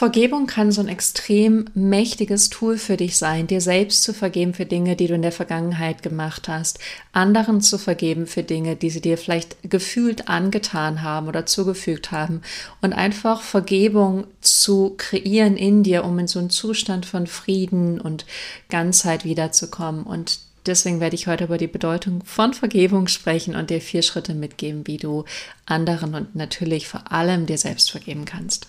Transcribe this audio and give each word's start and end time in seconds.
Vergebung 0.00 0.46
kann 0.46 0.72
so 0.72 0.80
ein 0.80 0.88
extrem 0.88 1.66
mächtiges 1.74 2.48
Tool 2.48 2.78
für 2.78 2.96
dich 2.96 3.18
sein, 3.18 3.46
dir 3.46 3.60
selbst 3.60 4.02
zu 4.02 4.14
vergeben 4.14 4.54
für 4.54 4.64
Dinge, 4.64 4.96
die 4.96 5.08
du 5.08 5.12
in 5.12 5.20
der 5.20 5.30
Vergangenheit 5.30 6.02
gemacht 6.02 6.48
hast, 6.48 6.78
anderen 7.12 7.60
zu 7.60 7.76
vergeben 7.76 8.26
für 8.26 8.42
Dinge, 8.42 8.76
die 8.76 8.88
sie 8.88 9.02
dir 9.02 9.18
vielleicht 9.18 9.58
gefühlt 9.62 10.26
angetan 10.26 11.02
haben 11.02 11.28
oder 11.28 11.44
zugefügt 11.44 12.12
haben 12.12 12.40
und 12.80 12.94
einfach 12.94 13.42
Vergebung 13.42 14.24
zu 14.40 14.94
kreieren 14.96 15.58
in 15.58 15.82
dir, 15.82 16.06
um 16.06 16.18
in 16.18 16.28
so 16.28 16.38
einen 16.38 16.48
Zustand 16.48 17.04
von 17.04 17.26
Frieden 17.26 18.00
und 18.00 18.24
Ganzheit 18.70 19.26
wiederzukommen. 19.26 20.04
Und 20.04 20.38
deswegen 20.64 21.00
werde 21.00 21.14
ich 21.14 21.26
heute 21.26 21.44
über 21.44 21.58
die 21.58 21.66
Bedeutung 21.66 22.22
von 22.24 22.54
Vergebung 22.54 23.06
sprechen 23.06 23.54
und 23.54 23.68
dir 23.68 23.82
vier 23.82 24.00
Schritte 24.00 24.32
mitgeben, 24.32 24.86
wie 24.86 24.96
du 24.96 25.26
anderen 25.66 26.14
und 26.14 26.34
natürlich 26.34 26.88
vor 26.88 27.12
allem 27.12 27.44
dir 27.44 27.58
selbst 27.58 27.90
vergeben 27.90 28.24
kannst. 28.24 28.68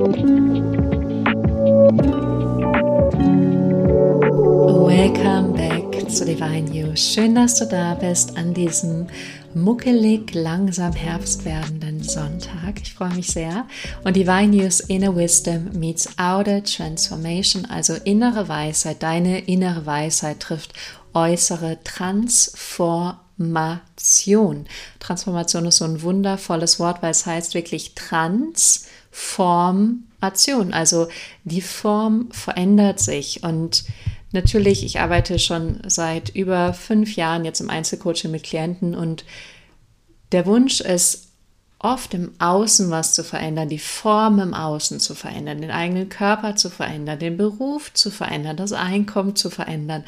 Welcome 0.00 0.72
back 5.52 6.10
zu 6.10 6.24
Divine 6.24 6.72
You. 6.72 6.96
Schön, 6.96 7.34
dass 7.34 7.58
du 7.58 7.66
da 7.66 7.96
bist 7.96 8.38
an 8.38 8.54
diesem 8.54 9.08
muckelig 9.52 10.32
langsam 10.32 10.94
Herbst 10.94 11.44
werdenden 11.44 12.02
Sonntag. 12.02 12.80
Ich 12.82 12.94
freue 12.94 13.14
mich 13.14 13.26
sehr. 13.26 13.66
Und 14.02 14.16
Divine 14.16 14.56
News 14.56 14.80
Inner 14.80 15.14
Wisdom 15.14 15.68
meets 15.78 16.18
Outer 16.18 16.64
Transformation, 16.64 17.66
also 17.66 17.92
innere 17.92 18.48
Weisheit. 18.48 19.02
Deine 19.02 19.40
innere 19.40 19.84
Weisheit 19.84 20.40
trifft 20.40 20.72
äußere 21.12 21.76
Transformation. 21.84 24.64
Transformation 24.98 25.66
ist 25.66 25.76
so 25.76 25.84
ein 25.84 26.00
wundervolles 26.00 26.80
Wort, 26.80 27.02
weil 27.02 27.10
es 27.10 27.26
heißt 27.26 27.52
wirklich 27.52 27.94
Transformation. 29.12 30.72
Also 30.72 31.08
die 31.44 31.60
Form 31.60 32.30
verändert 32.30 33.00
sich 33.00 33.42
und 33.42 33.84
natürlich, 34.32 34.84
ich 34.84 35.00
arbeite 35.00 35.38
schon 35.38 35.80
seit 35.86 36.30
über 36.30 36.72
fünf 36.74 37.16
Jahren 37.16 37.44
jetzt 37.44 37.60
im 37.60 37.70
Einzelcoaching 37.70 38.30
mit 38.30 38.42
Klienten 38.42 38.94
und 38.94 39.24
der 40.32 40.46
Wunsch 40.46 40.80
ist, 40.80 41.28
oft 41.82 42.12
im 42.12 42.32
Außen 42.38 42.90
was 42.90 43.14
zu 43.14 43.24
verändern, 43.24 43.70
die 43.70 43.78
Form 43.78 44.38
im 44.38 44.52
Außen 44.52 45.00
zu 45.00 45.14
verändern, 45.14 45.62
den 45.62 45.70
eigenen 45.70 46.10
Körper 46.10 46.54
zu 46.54 46.68
verändern, 46.68 47.18
den 47.18 47.38
Beruf 47.38 47.94
zu 47.94 48.10
verändern, 48.10 48.58
das 48.58 48.72
Einkommen 48.72 49.34
zu 49.34 49.48
verändern. 49.48 50.04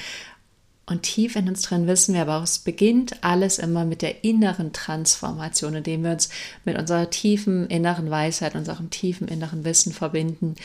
Und 0.85 1.03
tief 1.03 1.37
in 1.37 1.49
uns 1.49 1.63
drin 1.63 1.87
wissen 1.87 2.15
wir 2.15 2.23
aber 2.23 2.43
es 2.43 2.59
beginnt 2.59 3.23
alles 3.23 3.59
immer 3.59 3.85
mit 3.85 4.03
der 4.03 4.25
inneren 4.25 4.73
Transformation, 4.73 5.77
indem 5.77 6.03
wir 6.03 6.11
uns 6.13 6.29
mit 6.65 6.77
unserer 6.77 7.09
tiefen 7.09 7.69
inneren 7.69 8.11
Weisheit, 8.11 8.57
unserem 8.57 8.91
tiefen 8.91 9.29
inneren 9.29 9.65
Wissen 9.65 9.93
verbinden. 9.93 10.57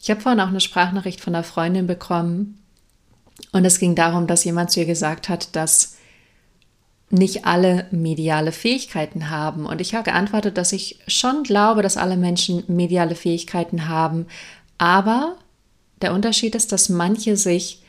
Ich 0.00 0.10
habe 0.10 0.20
vorhin 0.20 0.40
auch 0.40 0.48
eine 0.48 0.60
Sprachnachricht 0.60 1.20
von 1.20 1.34
einer 1.34 1.44
Freundin 1.44 1.86
bekommen 1.86 2.60
und 3.52 3.64
es 3.64 3.78
ging 3.78 3.94
darum, 3.94 4.26
dass 4.26 4.44
jemand 4.44 4.70
zu 4.70 4.80
ihr 4.80 4.86
gesagt 4.86 5.28
hat, 5.28 5.56
dass 5.56 5.96
nicht 7.10 7.44
alle 7.44 7.86
mediale 7.90 8.52
Fähigkeiten 8.52 9.30
haben. 9.30 9.66
Und 9.66 9.80
ich 9.80 9.94
habe 9.94 10.04
geantwortet, 10.04 10.56
dass 10.56 10.72
ich 10.72 11.00
schon 11.08 11.42
glaube, 11.42 11.82
dass 11.82 11.96
alle 11.96 12.16
Menschen 12.16 12.62
mediale 12.68 13.16
Fähigkeiten 13.16 13.88
haben. 13.88 14.26
Aber 14.78 15.36
der 16.02 16.14
Unterschied 16.14 16.54
ist, 16.54 16.70
dass 16.70 16.88
manche 16.88 17.36
sich 17.36 17.82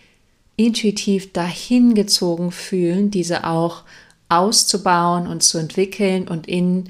intuitiv 0.55 1.33
dahin 1.33 1.95
gezogen 1.95 2.51
fühlen, 2.51 3.11
diese 3.11 3.45
auch 3.45 3.83
auszubauen 4.29 5.27
und 5.27 5.43
zu 5.43 5.57
entwickeln 5.57 6.27
und 6.27 6.47
in 6.47 6.89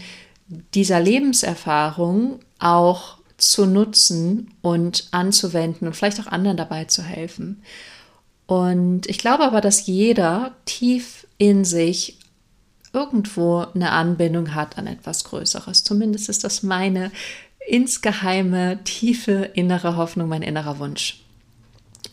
dieser 0.74 1.00
Lebenserfahrung 1.00 2.40
auch 2.60 3.18
zu 3.38 3.66
nutzen 3.66 4.54
und 4.62 5.08
anzuwenden 5.12 5.88
und 5.88 5.96
vielleicht 5.96 6.20
auch 6.20 6.28
anderen 6.28 6.58
dabei 6.58 6.86
zu 6.86 7.02
helfen. 7.02 7.64
Und 8.46 9.08
ich 9.08 9.18
glaube 9.18 9.44
aber, 9.44 9.62
dass 9.62 9.88
jeder 9.88 10.56
tief 10.66 11.26
in 11.38 11.66
sich 11.66 12.20
irgendwo 12.94 13.66
eine 13.74 13.92
Anbindung 13.92 14.54
hat 14.54 14.78
an 14.78 14.86
etwas 14.86 15.24
Größeres. 15.24 15.84
Zumindest 15.84 16.30
ist 16.30 16.44
das 16.44 16.62
meine 16.62 17.12
insgeheime, 17.68 18.84
tiefe 18.84 19.50
innere 19.54 19.96
Hoffnung, 19.96 20.28
mein 20.28 20.42
innerer 20.42 20.80
Wunsch. 20.80 21.24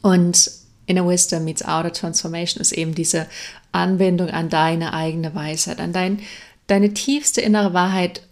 Und 0.03 0.51
Inner 0.88 1.06
Wisdom 1.06 1.44
meets 1.44 1.62
Outer 1.62 1.93
Transformation 1.93 2.62
ist 2.62 2.72
eben 2.72 2.94
diese 2.94 3.26
Anbindung 3.72 4.31
an 4.31 4.49
deine 4.49 4.94
eigene 4.94 5.34
Weisheit, 5.34 5.81
an 5.81 5.93
dein, 5.93 6.21
deine 6.66 6.94
tiefste 6.94 7.43
innere 7.43 7.75
Wahrheit, 7.75 8.22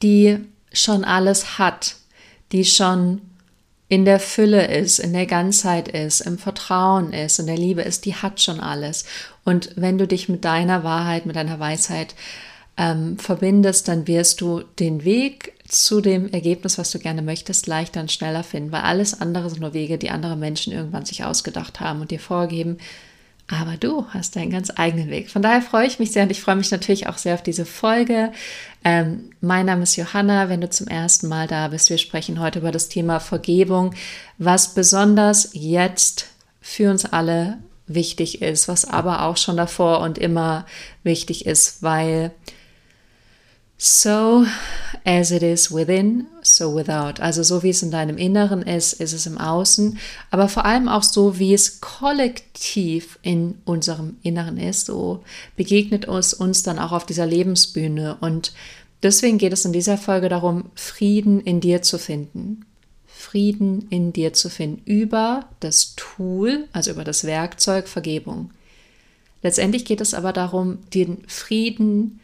die 0.00 0.38
schon 0.72 1.04
alles 1.04 1.58
hat, 1.58 1.96
die 2.52 2.64
schon 2.64 3.20
in 3.88 4.04
der 4.04 4.20
Fülle 4.20 4.66
ist, 4.66 5.00
in 5.00 5.12
der 5.12 5.26
Ganzheit 5.26 5.88
ist, 5.88 6.20
im 6.20 6.38
Vertrauen 6.38 7.12
ist, 7.12 7.40
in 7.40 7.46
der 7.46 7.58
Liebe 7.58 7.82
ist, 7.82 8.04
die 8.04 8.14
hat 8.14 8.40
schon 8.40 8.60
alles. 8.60 9.04
Und 9.44 9.70
wenn 9.74 9.98
du 9.98 10.06
dich 10.06 10.28
mit 10.28 10.44
deiner 10.44 10.84
Wahrheit, 10.84 11.26
mit 11.26 11.34
deiner 11.34 11.58
Weisheit 11.58 12.14
ähm, 12.76 13.18
verbindest, 13.18 13.88
dann 13.88 14.06
wirst 14.06 14.40
du 14.40 14.62
den 14.78 15.04
Weg 15.04 15.55
zu 15.68 16.00
dem 16.00 16.30
Ergebnis, 16.32 16.78
was 16.78 16.90
du 16.90 16.98
gerne 16.98 17.22
möchtest, 17.22 17.66
leichter 17.66 18.00
und 18.00 18.12
schneller 18.12 18.44
finden, 18.44 18.72
weil 18.72 18.82
alles 18.82 19.20
andere 19.20 19.50
sind 19.50 19.60
nur 19.60 19.74
Wege, 19.74 19.98
die 19.98 20.10
andere 20.10 20.36
Menschen 20.36 20.72
irgendwann 20.72 21.04
sich 21.04 21.24
ausgedacht 21.24 21.80
haben 21.80 22.00
und 22.00 22.10
dir 22.10 22.20
vorgeben. 22.20 22.78
Aber 23.48 23.76
du 23.76 24.06
hast 24.08 24.34
deinen 24.34 24.50
ganz 24.50 24.72
eigenen 24.74 25.08
Weg. 25.08 25.30
Von 25.30 25.42
daher 25.42 25.62
freue 25.62 25.86
ich 25.86 26.00
mich 26.00 26.10
sehr 26.10 26.24
und 26.24 26.30
ich 26.30 26.40
freue 26.40 26.56
mich 26.56 26.70
natürlich 26.72 27.06
auch 27.06 27.16
sehr 27.16 27.34
auf 27.34 27.42
diese 27.42 27.64
Folge. 27.64 28.32
Ähm, 28.84 29.30
mein 29.40 29.66
Name 29.66 29.84
ist 29.84 29.96
Johanna. 29.96 30.48
Wenn 30.48 30.60
du 30.60 30.68
zum 30.68 30.88
ersten 30.88 31.28
Mal 31.28 31.46
da 31.46 31.68
bist, 31.68 31.88
wir 31.88 31.98
sprechen 31.98 32.40
heute 32.40 32.58
über 32.58 32.72
das 32.72 32.88
Thema 32.88 33.20
Vergebung, 33.20 33.94
was 34.38 34.74
besonders 34.74 35.50
jetzt 35.52 36.26
für 36.60 36.90
uns 36.90 37.04
alle 37.04 37.58
wichtig 37.86 38.42
ist, 38.42 38.66
was 38.66 38.84
aber 38.84 39.22
auch 39.22 39.36
schon 39.36 39.56
davor 39.56 40.00
und 40.00 40.18
immer 40.18 40.66
wichtig 41.04 41.46
ist, 41.46 41.84
weil 41.84 42.32
So 43.78 44.46
as 45.04 45.30
it 45.30 45.42
is 45.42 45.70
within, 45.70 46.26
so 46.42 46.74
without. 46.74 47.20
Also 47.20 47.42
so 47.42 47.62
wie 47.62 47.70
es 47.70 47.82
in 47.82 47.90
deinem 47.90 48.16
Inneren 48.16 48.62
ist, 48.62 48.94
ist 48.94 49.12
es 49.12 49.26
im 49.26 49.36
Außen, 49.36 49.98
aber 50.30 50.48
vor 50.48 50.64
allem 50.64 50.88
auch 50.88 51.02
so, 51.02 51.38
wie 51.38 51.52
es 51.52 51.80
kollektiv 51.82 53.18
in 53.22 53.58
unserem 53.66 54.16
Inneren 54.22 54.56
ist. 54.56 54.86
So 54.86 55.22
begegnet 55.56 56.08
es 56.08 56.32
uns 56.32 56.62
dann 56.62 56.78
auch 56.78 56.92
auf 56.92 57.04
dieser 57.04 57.26
Lebensbühne. 57.26 58.16
Und 58.20 58.52
deswegen 59.02 59.36
geht 59.36 59.52
es 59.52 59.66
in 59.66 59.74
dieser 59.74 59.98
Folge 59.98 60.30
darum, 60.30 60.70
Frieden 60.74 61.40
in 61.40 61.60
dir 61.60 61.82
zu 61.82 61.98
finden. 61.98 62.64
Frieden 63.06 63.86
in 63.90 64.12
dir 64.12 64.32
zu 64.32 64.48
finden 64.48 64.82
über 64.86 65.48
das 65.60 65.94
Tool, 65.96 66.66
also 66.72 66.92
über 66.92 67.04
das 67.04 67.24
Werkzeug 67.24 67.88
Vergebung. 67.88 68.50
Letztendlich 69.42 69.84
geht 69.84 70.00
es 70.00 70.14
aber 70.14 70.32
darum, 70.32 70.78
den 70.94 71.18
Frieden 71.26 72.20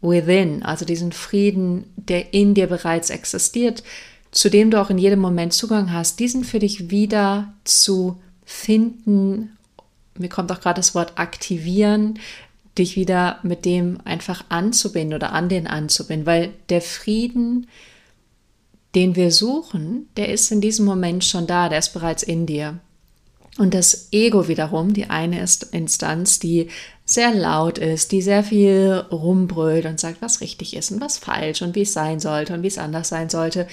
within, 0.00 0.62
also 0.62 0.84
diesen 0.84 1.12
Frieden, 1.12 1.84
der 1.96 2.32
in 2.32 2.54
dir 2.54 2.66
bereits 2.66 3.10
existiert, 3.10 3.82
zu 4.30 4.48
dem 4.48 4.70
du 4.70 4.80
auch 4.80 4.90
in 4.90 4.98
jedem 4.98 5.18
Moment 5.20 5.52
Zugang 5.52 5.92
hast, 5.92 6.20
diesen 6.20 6.44
für 6.44 6.58
dich 6.58 6.90
wieder 6.90 7.52
zu 7.64 8.20
finden. 8.44 9.56
Mir 10.16 10.28
kommt 10.28 10.50
auch 10.52 10.60
gerade 10.60 10.78
das 10.78 10.94
Wort 10.94 11.18
aktivieren, 11.18 12.18
dich 12.78 12.96
wieder 12.96 13.40
mit 13.42 13.64
dem 13.64 13.98
einfach 14.04 14.44
anzubinden 14.48 15.14
oder 15.14 15.32
an 15.32 15.48
den 15.48 15.66
anzubinden, 15.66 16.26
weil 16.26 16.52
der 16.68 16.80
Frieden, 16.80 17.66
den 18.94 19.16
wir 19.16 19.32
suchen, 19.32 20.08
der 20.16 20.30
ist 20.30 20.50
in 20.50 20.60
diesem 20.60 20.84
Moment 20.84 21.24
schon 21.24 21.46
da, 21.46 21.68
der 21.68 21.78
ist 21.78 21.92
bereits 21.92 22.22
in 22.22 22.46
dir. 22.46 22.78
Und 23.58 23.74
das 23.74 24.08
Ego 24.12 24.48
wiederum, 24.48 24.94
die 24.94 25.10
eine 25.10 25.44
Instanz, 25.72 26.38
die 26.38 26.68
sehr 27.10 27.34
laut 27.34 27.78
ist, 27.78 28.12
die 28.12 28.22
sehr 28.22 28.44
viel 28.44 29.04
rumbrüllt 29.10 29.84
und 29.84 29.98
sagt, 29.98 30.22
was 30.22 30.40
richtig 30.40 30.76
ist 30.76 30.92
und 30.92 31.00
was 31.00 31.18
falsch 31.18 31.60
und 31.60 31.74
wie 31.74 31.82
es 31.82 31.92
sein 31.92 32.20
sollte 32.20 32.54
und 32.54 32.62
wie 32.62 32.68
es 32.68 32.78
anders 32.78 33.08
sein 33.08 33.28
sollte. 33.28 33.66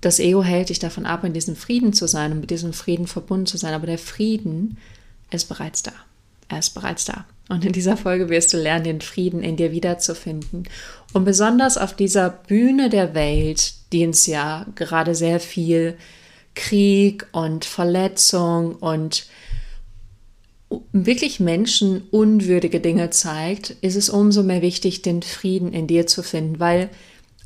Das 0.00 0.18
Ego 0.18 0.42
hält 0.42 0.70
dich 0.70 0.78
davon 0.78 1.04
ab, 1.04 1.24
in 1.24 1.34
diesem 1.34 1.56
Frieden 1.56 1.92
zu 1.92 2.08
sein 2.08 2.32
und 2.32 2.40
mit 2.40 2.50
diesem 2.50 2.72
Frieden 2.72 3.06
verbunden 3.06 3.44
zu 3.44 3.58
sein. 3.58 3.74
Aber 3.74 3.86
der 3.86 3.98
Frieden 3.98 4.78
ist 5.30 5.50
bereits 5.50 5.82
da. 5.82 5.92
Er 6.48 6.58
ist 6.58 6.70
bereits 6.70 7.04
da. 7.04 7.26
Und 7.50 7.66
in 7.66 7.72
dieser 7.72 7.98
Folge 7.98 8.30
wirst 8.30 8.54
du 8.54 8.56
lernen, 8.56 8.84
den 8.84 9.00
Frieden 9.02 9.42
in 9.42 9.56
dir 9.56 9.70
wiederzufinden. 9.70 10.66
Und 11.12 11.26
besonders 11.26 11.76
auf 11.76 11.94
dieser 11.94 12.30
Bühne 12.30 12.88
der 12.88 13.14
Welt, 13.14 13.74
die 13.92 14.06
uns 14.06 14.26
ja 14.26 14.64
gerade 14.74 15.14
sehr 15.14 15.38
viel 15.38 15.98
Krieg 16.54 17.26
und 17.32 17.66
Verletzung 17.66 18.76
und 18.76 19.26
wirklich 20.92 21.40
menschenunwürdige 21.40 22.80
Dinge 22.80 23.10
zeigt, 23.10 23.70
ist 23.80 23.96
es 23.96 24.08
umso 24.08 24.42
mehr 24.42 24.62
wichtig, 24.62 25.02
den 25.02 25.22
Frieden 25.22 25.72
in 25.72 25.86
dir 25.86 26.06
zu 26.06 26.22
finden, 26.22 26.60
weil, 26.60 26.90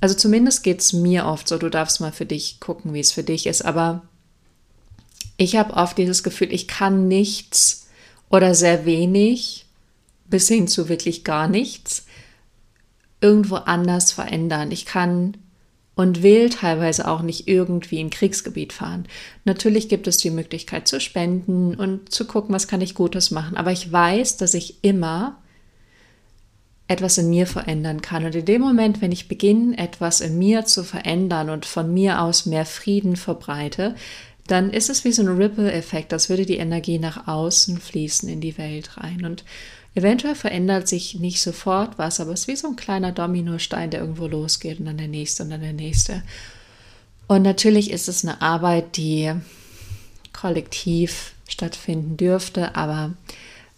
also 0.01 0.15
zumindest 0.15 0.63
geht 0.63 0.81
es 0.81 0.93
mir 0.93 1.27
oft 1.27 1.49
so, 1.49 1.59
du 1.59 1.69
darfst 1.69 2.01
mal 2.01 2.13
für 2.13 2.27
dich 2.27 2.61
gucken, 2.61 2.95
wie 2.95 3.01
es 3.01 3.13
für 3.13 3.23
dich 3.23 3.47
ist, 3.47 3.65
aber 3.65 4.03
ich 5.37 5.57
habe 5.57 5.75
oft 5.75 5.97
dieses 5.99 6.23
Gefühl, 6.23 6.53
ich 6.53 6.69
kann 6.69 7.09
nichts 7.09 7.87
oder 8.29 8.55
sehr 8.55 8.85
wenig 8.85 9.67
bis 10.27 10.49
hin 10.49 10.69
zu 10.69 10.89
wirklich 10.89 11.25
gar 11.25 11.49
nichts 11.49 12.05
irgendwo 13.21 13.57
anders 13.57 14.13
verändern. 14.13 14.71
Ich 14.71 14.85
kann 14.85 15.37
und 15.99 16.23
will 16.23 16.49
teilweise 16.49 17.09
auch 17.09 17.23
nicht 17.23 17.49
irgendwie 17.49 17.99
in 17.99 18.09
Kriegsgebiet 18.09 18.73
fahren. 18.73 19.07
Natürlich 19.45 19.89
gibt 19.89 20.07
es 20.07 20.17
die 20.19 20.31
Möglichkeit 20.31 20.87
zu 20.87 21.01
spenden 21.01 21.75
und 21.75 22.13
zu 22.13 22.25
gucken, 22.25 22.55
was 22.55 22.69
kann 22.69 22.81
ich 22.81 22.95
Gutes 22.95 23.33
machen. 23.33 23.57
Aber 23.57 23.73
ich 23.73 23.91
weiß, 23.91 24.37
dass 24.37 24.55
ich 24.55 24.85
immer 24.85 25.39
etwas 26.87 27.19
in 27.19 27.29
mir 27.31 27.49
verändern 27.49 28.01
kann. 28.01 28.25
Und 28.25 28.37
in 28.37 28.45
dem 28.45 28.63
Moment, 28.63 29.03
wenn 29.03 29.11
ich 29.11 29.27
beginne, 29.27 29.77
etwas 29.77 30.21
in 30.21 30.39
mir 30.39 30.67
zu 30.67 30.85
verändern 30.85 31.51
und 31.51 31.67
von 31.67 31.93
mir 31.93 32.23
aus 32.23 32.47
mehr 32.47 32.65
Frieden 32.65 33.17
verbreite, 33.17 33.97
dann 34.47 34.71
ist 34.71 34.91
es 34.91 35.05
wie 35.05 35.11
so 35.11 35.23
ein 35.23 35.37
Ripple-Effekt, 35.37 36.13
als 36.13 36.29
würde 36.29 36.47
die 36.47 36.59
Energie 36.59 37.01
nach 37.01 37.27
außen 37.27 37.77
fließen 37.77 38.29
in 38.29 38.41
die 38.41 38.57
Welt 38.57 38.99
rein. 38.99 39.25
Und 39.25 39.43
Eventuell 39.99 40.37
verändert 40.37 40.87
sich 40.87 41.19
nicht 41.19 41.43
sofort 41.43 41.99
was, 41.99 42.21
aber 42.21 42.31
es 42.31 42.43
ist 42.43 42.47
wie 42.47 42.55
so 42.55 42.69
ein 42.69 42.77
kleiner 42.77 43.11
Dominostein, 43.11 43.91
der 43.91 43.99
irgendwo 43.99 44.29
losgeht 44.29 44.79
und 44.79 44.87
dann 44.87 44.97
der 44.97 45.09
nächste 45.09 45.43
und 45.43 45.51
dann 45.51 45.61
der 45.61 45.73
nächste. 45.73 46.23
Und 47.27 47.43
natürlich 47.43 47.91
ist 47.91 48.07
es 48.07 48.25
eine 48.25 48.41
Arbeit, 48.41 48.97
die 48.97 49.33
kollektiv 50.33 51.33
stattfinden 51.49 52.17
dürfte, 52.17 52.77
aber 52.77 53.15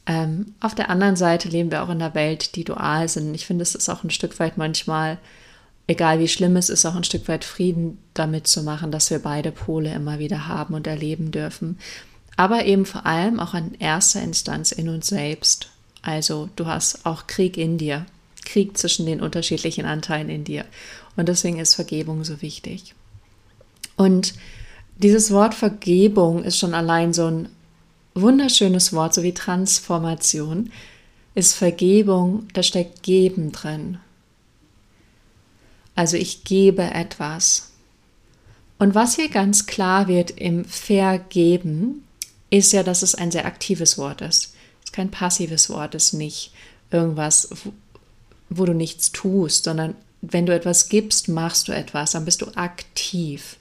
ähm, 0.05 0.53
auf 0.61 0.75
der 0.75 0.91
anderen 0.91 1.17
Seite 1.17 1.49
leben 1.49 1.71
wir 1.71 1.83
auch 1.83 1.89
in 1.89 2.03
einer 2.03 2.15
Welt, 2.15 2.55
die 2.55 2.65
dual 2.65 3.09
sind. 3.09 3.35
Ich 3.35 3.47
finde, 3.47 3.63
es 3.63 3.75
ist 3.75 3.89
auch 3.89 4.05
ein 4.05 4.11
Stück 4.11 4.39
weit 4.41 4.59
manchmal, 4.59 5.17
egal 5.87 6.19
wie 6.19 6.29
schlimm 6.29 6.57
es 6.57 6.69
ist, 6.69 6.85
auch 6.85 6.97
ein 6.97 7.05
Stück 7.05 7.29
weit 7.29 7.47
Frieden 7.47 7.97
damit 8.13 8.47
zu 8.47 8.63
machen, 8.63 8.93
dass 8.93 9.11
wir 9.11 9.21
beide 9.21 9.53
Pole 9.53 9.95
immer 9.95 10.19
wieder 10.19 10.49
haben 10.49 10.75
und 10.75 10.87
erleben 10.87 11.31
dürfen. 11.31 11.79
Aber 12.37 12.67
eben 12.67 12.85
vor 12.85 13.07
allem 13.07 13.41
auch 13.41 13.55
in 13.55 13.73
erster 13.73 14.21
Instanz 14.21 14.71
in 14.71 14.91
uns 14.91 15.07
selbst. 15.07 15.71
Also 16.03 16.49
du 16.57 16.67
hast 16.67 17.05
auch 17.05 17.27
Krieg 17.27 17.57
in 17.57 17.79
dir, 17.79 18.07
Krieg 18.45 18.77
zwischen 18.77 19.07
den 19.07 19.21
unterschiedlichen 19.21 19.85
Anteilen 19.85 20.29
in 20.29 20.45
dir. 20.45 20.65
Und 21.17 21.29
deswegen 21.29 21.59
ist 21.59 21.75
Vergebung 21.75 22.25
so 22.25 22.41
wichtig. 22.43 22.95
Und 23.97 24.35
dieses 24.97 25.31
Wort 25.31 25.55
Vergebung 25.55 26.43
ist 26.43 26.59
schon 26.59 26.75
allein 26.75 27.13
so 27.13 27.27
ein 27.27 27.49
wunderschönes 28.15 28.93
Wort, 28.93 29.15
so 29.15 29.23
wie 29.23 29.35
Transformation, 29.35 30.73
ist 31.35 31.55
Vergebung, 31.55 32.49
da 32.55 32.63
steckt 32.63 33.03
Geben 33.03 33.53
drin. 33.53 33.99
Also 35.95 36.17
ich 36.17 36.45
gebe 36.45 36.83
etwas. 36.83 37.71
Und 38.79 38.95
was 38.95 39.17
hier 39.17 39.29
ganz 39.29 39.67
klar 39.67 40.09
wird 40.09 40.31
im 40.31 40.65
Vergeben, 40.65 42.05
ist 42.49 42.73
ja, 42.73 42.83
dass 42.83 43.03
es 43.03 43.15
ein 43.15 43.31
sehr 43.31 43.45
aktives 43.45 43.99
Wort 43.99 44.23
ist 44.23 44.55
ist 44.91 44.97
kein 44.97 45.11
passives 45.11 45.71
Wort, 45.71 45.95
ist 45.95 46.15
nicht 46.15 46.53
irgendwas, 46.91 47.51
wo, 48.49 48.65
du 48.65 48.75
nichts 48.75 49.13
tust, 49.13 49.65
sondern 49.65 49.95
wenn 50.21 50.47
du 50.47 50.55
etwas 50.55 50.89
gibst, 50.89 51.29
machst 51.29 51.69
du 51.69 51.73
etwas, 51.73 52.11
dann 52.11 52.25
bist 52.25 52.43
du 52.43 52.49
aktiv. 52.57 53.57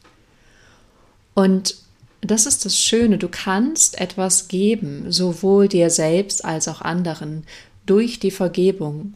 Und 1.36 1.76
das 2.22 2.48
ist 2.48 2.66
das 2.66 2.78
Schöne, 2.78 3.20
du 3.20 3.30
kannst 3.30 4.02
etwas 4.02 4.48
geben, 4.48 5.12
sowohl 5.12 5.68
dir 5.68 5.92
selbst 5.92 6.44
als 6.44 6.68
auch 6.68 6.82
anderen, 6.82 7.44
durch 7.86 8.20
die 8.20 8.32
Vergebung. 8.32 9.14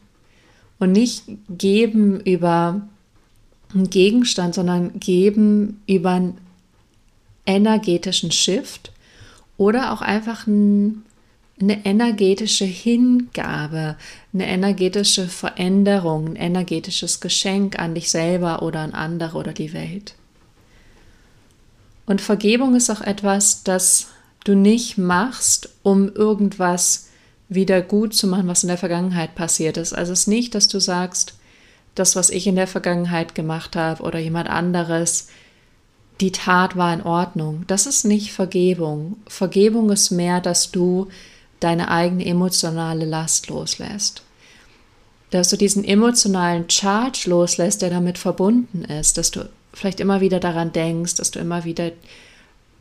Und 0.79 0.91
nicht 0.91 1.23
geben 1.49 2.19
über 2.21 2.87
einen 3.73 3.89
Gegenstand, 3.89 4.53
sondern 4.53 4.99
geben 4.99 5.81
über 5.87 6.11
einen 6.11 6.37
energetischen 7.45 8.31
Shift 8.31 8.91
oder 9.57 9.91
auch 9.91 10.01
einfach 10.01 10.45
ein 10.45 11.03
eine 11.63 11.85
energetische 11.85 12.65
Hingabe, 12.65 13.95
eine 14.33 14.47
energetische 14.47 15.27
Veränderung, 15.27 16.29
ein 16.29 16.35
energetisches 16.35 17.19
Geschenk 17.19 17.79
an 17.79 17.95
dich 17.95 18.09
selber 18.09 18.61
oder 18.61 18.79
an 18.79 18.93
andere 18.93 19.37
oder 19.37 19.53
die 19.53 19.73
Welt. 19.73 20.15
Und 22.05 22.21
Vergebung 22.21 22.75
ist 22.75 22.89
auch 22.89 23.01
etwas, 23.01 23.63
das 23.63 24.07
du 24.43 24.55
nicht 24.55 24.97
machst, 24.97 25.69
um 25.83 26.13
irgendwas 26.13 27.07
wieder 27.47 27.81
gut 27.81 28.13
zu 28.13 28.27
machen, 28.27 28.47
was 28.47 28.63
in 28.63 28.69
der 28.69 28.77
Vergangenheit 28.77 29.35
passiert 29.35 29.77
ist. 29.77 29.93
Also 29.93 30.11
es 30.11 30.21
ist 30.21 30.27
nicht, 30.27 30.55
dass 30.55 30.67
du 30.67 30.79
sagst, 30.79 31.35
das, 31.95 32.15
was 32.15 32.29
ich 32.29 32.47
in 32.47 32.55
der 32.55 32.67
Vergangenheit 32.67 33.35
gemacht 33.35 33.75
habe 33.75 34.03
oder 34.03 34.19
jemand 34.19 34.49
anderes, 34.49 35.27
die 36.19 36.31
Tat 36.31 36.75
war 36.75 36.93
in 36.93 37.03
Ordnung. 37.03 37.63
Das 37.67 37.85
ist 37.85 38.03
nicht 38.05 38.33
Vergebung. 38.33 39.17
Vergebung 39.27 39.89
ist 39.91 40.11
mehr, 40.11 40.41
dass 40.41 40.71
du 40.71 41.07
deine 41.63 41.89
eigene 41.89 42.25
emotionale 42.25 43.05
Last 43.05 43.47
loslässt. 43.47 44.23
Dass 45.31 45.49
du 45.49 45.57
diesen 45.57 45.83
emotionalen 45.83 46.69
Charge 46.69 47.25
loslässt, 47.27 47.81
der 47.81 47.89
damit 47.89 48.17
verbunden 48.17 48.83
ist, 48.85 49.17
dass 49.17 49.31
du 49.31 49.49
vielleicht 49.73 49.99
immer 49.99 50.21
wieder 50.21 50.39
daran 50.39 50.71
denkst, 50.71 51.15
dass 51.15 51.31
du 51.31 51.39
immer 51.39 51.63
wieder 51.63 51.91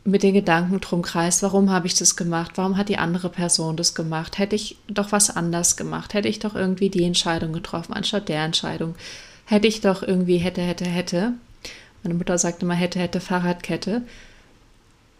mit 0.05 0.21
den 0.21 0.33
Gedanken 0.33 0.81
drum 0.81 1.01
kreist, 1.01 1.43
warum 1.43 1.71
habe 1.71 1.87
ich 1.87 1.95
das 1.95 2.15
gemacht, 2.15 2.51
warum 2.55 2.77
hat 2.77 2.89
die 2.89 2.97
andere 2.97 3.29
Person 3.29 3.77
das 3.77 3.95
gemacht, 3.95 4.37
hätte 4.37 4.55
ich 4.55 4.77
doch 4.87 5.11
was 5.11 5.35
anders 5.35 5.77
gemacht, 5.77 6.13
hätte 6.13 6.27
ich 6.27 6.39
doch 6.39 6.55
irgendwie 6.55 6.89
die 6.89 7.05
Entscheidung 7.05 7.53
getroffen, 7.53 7.93
anstatt 7.93 8.27
der 8.27 8.43
Entscheidung, 8.43 8.95
hätte 9.45 9.67
ich 9.67 9.81
doch 9.81 10.03
irgendwie 10.03 10.37
hätte, 10.37 10.61
hätte, 10.61 10.85
hätte. 10.85 11.33
Meine 12.03 12.15
Mutter 12.15 12.37
sagte 12.37 12.65
immer 12.65 12.73
hätte, 12.73 12.99
hätte, 12.99 13.21
Fahrradkette. 13.21 14.01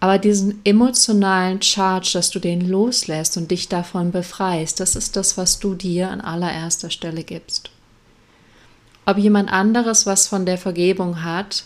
Aber 0.04 0.18
diesen 0.18 0.60
emotionalen 0.66 1.62
Charge, 1.62 2.10
dass 2.12 2.30
du 2.30 2.40
den 2.40 2.60
loslässt 2.60 3.38
und 3.38 3.50
dich 3.52 3.70
davon 3.70 4.12
befreist, 4.12 4.82
das 4.82 4.98
ist 4.98 5.16
das, 5.16 5.38
was 5.38 5.60
du 5.60 5.76
dir 5.76 6.10
an 6.10 6.20
allererster 6.20 6.90
Stelle 6.90 7.24
gibst. 7.24 7.72
Ob 9.06 9.18
jemand 9.18 9.50
anderes 9.50 10.06
was 10.06 10.28
von 10.28 10.46
der 10.46 10.58
Vergebung 10.58 11.24
hat, 11.24 11.64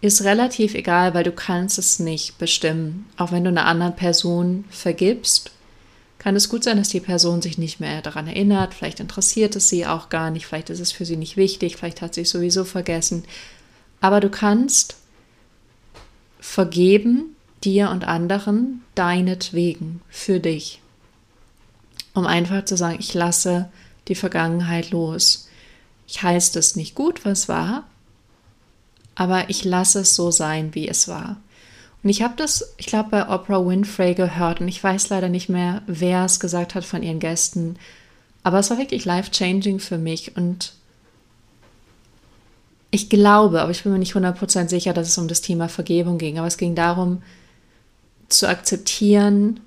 ist 0.00 0.24
relativ 0.24 0.74
egal, 0.74 1.14
weil 1.14 1.22
du 1.22 1.30
kannst 1.30 1.78
es 1.78 2.00
nicht 2.00 2.38
bestimmen. 2.38 3.06
Auch 3.16 3.30
wenn 3.30 3.44
du 3.44 3.50
einer 3.50 3.66
anderen 3.66 3.94
Person 3.94 4.64
vergibst, 4.68 5.52
kann 6.18 6.34
es 6.34 6.48
gut 6.48 6.64
sein, 6.64 6.76
dass 6.76 6.88
die 6.88 6.98
Person 6.98 7.40
sich 7.40 7.56
nicht 7.56 7.78
mehr 7.78 8.02
daran 8.02 8.26
erinnert, 8.26 8.74
vielleicht 8.74 8.98
interessiert 8.98 9.54
es 9.54 9.68
sie 9.68 9.86
auch 9.86 10.08
gar 10.08 10.32
nicht, 10.32 10.44
vielleicht 10.44 10.70
ist 10.70 10.80
es 10.80 10.90
für 10.90 11.04
sie 11.04 11.16
nicht 11.16 11.36
wichtig, 11.36 11.76
vielleicht 11.76 12.02
hat 12.02 12.14
sie 12.14 12.22
es 12.22 12.30
sowieso 12.30 12.64
vergessen. 12.64 13.22
Aber 14.00 14.18
du 14.18 14.28
kannst 14.28 14.96
vergeben 16.40 17.36
dir 17.64 17.90
und 17.90 18.04
anderen 18.04 18.82
deinetwegen, 18.94 20.00
für 20.08 20.40
dich. 20.40 20.80
Um 22.14 22.26
einfach 22.26 22.64
zu 22.64 22.76
sagen, 22.76 22.96
ich 22.98 23.14
lasse 23.14 23.70
die 24.08 24.14
Vergangenheit 24.14 24.90
los. 24.90 25.48
Ich 26.06 26.22
heiße 26.22 26.58
es 26.58 26.76
nicht 26.76 26.94
gut, 26.94 27.24
was 27.24 27.48
war, 27.48 27.84
aber 29.14 29.48
ich 29.50 29.64
lasse 29.64 30.00
es 30.00 30.14
so 30.14 30.30
sein, 30.30 30.74
wie 30.74 30.88
es 30.88 31.06
war. 31.06 31.36
Und 32.02 32.08
ich 32.08 32.22
habe 32.22 32.34
das, 32.36 32.74
ich 32.78 32.86
glaube, 32.86 33.10
bei 33.10 33.28
Oprah 33.28 33.64
Winfrey 33.64 34.14
gehört 34.14 34.60
und 34.60 34.68
ich 34.68 34.82
weiß 34.82 35.10
leider 35.10 35.28
nicht 35.28 35.48
mehr, 35.48 35.82
wer 35.86 36.24
es 36.24 36.40
gesagt 36.40 36.74
hat 36.74 36.84
von 36.84 37.02
ihren 37.02 37.20
Gästen, 37.20 37.76
aber 38.42 38.58
es 38.58 38.70
war 38.70 38.78
wirklich 38.78 39.04
life-changing 39.04 39.80
für 39.80 39.98
mich 39.98 40.36
und 40.36 40.72
ich 42.90 43.08
glaube, 43.08 43.60
aber 43.60 43.70
ich 43.70 43.82
bin 43.82 43.92
mir 43.92 43.98
nicht 43.98 44.14
100% 44.14 44.68
sicher, 44.68 44.92
dass 44.92 45.08
es 45.08 45.18
um 45.18 45.28
das 45.28 45.42
Thema 45.42 45.68
Vergebung 45.68 46.18
ging, 46.18 46.38
aber 46.38 46.48
es 46.48 46.56
ging 46.56 46.74
darum, 46.74 47.22
zu 48.32 48.48
akzeptieren, 48.48 49.60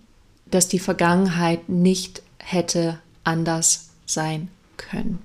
dass 0.46 0.68
die 0.68 0.80
Vergangenheit 0.80 1.70
nicht 1.70 2.22
hätte 2.40 3.00
anders 3.24 3.90
sein 4.06 4.50
können. 4.78 5.20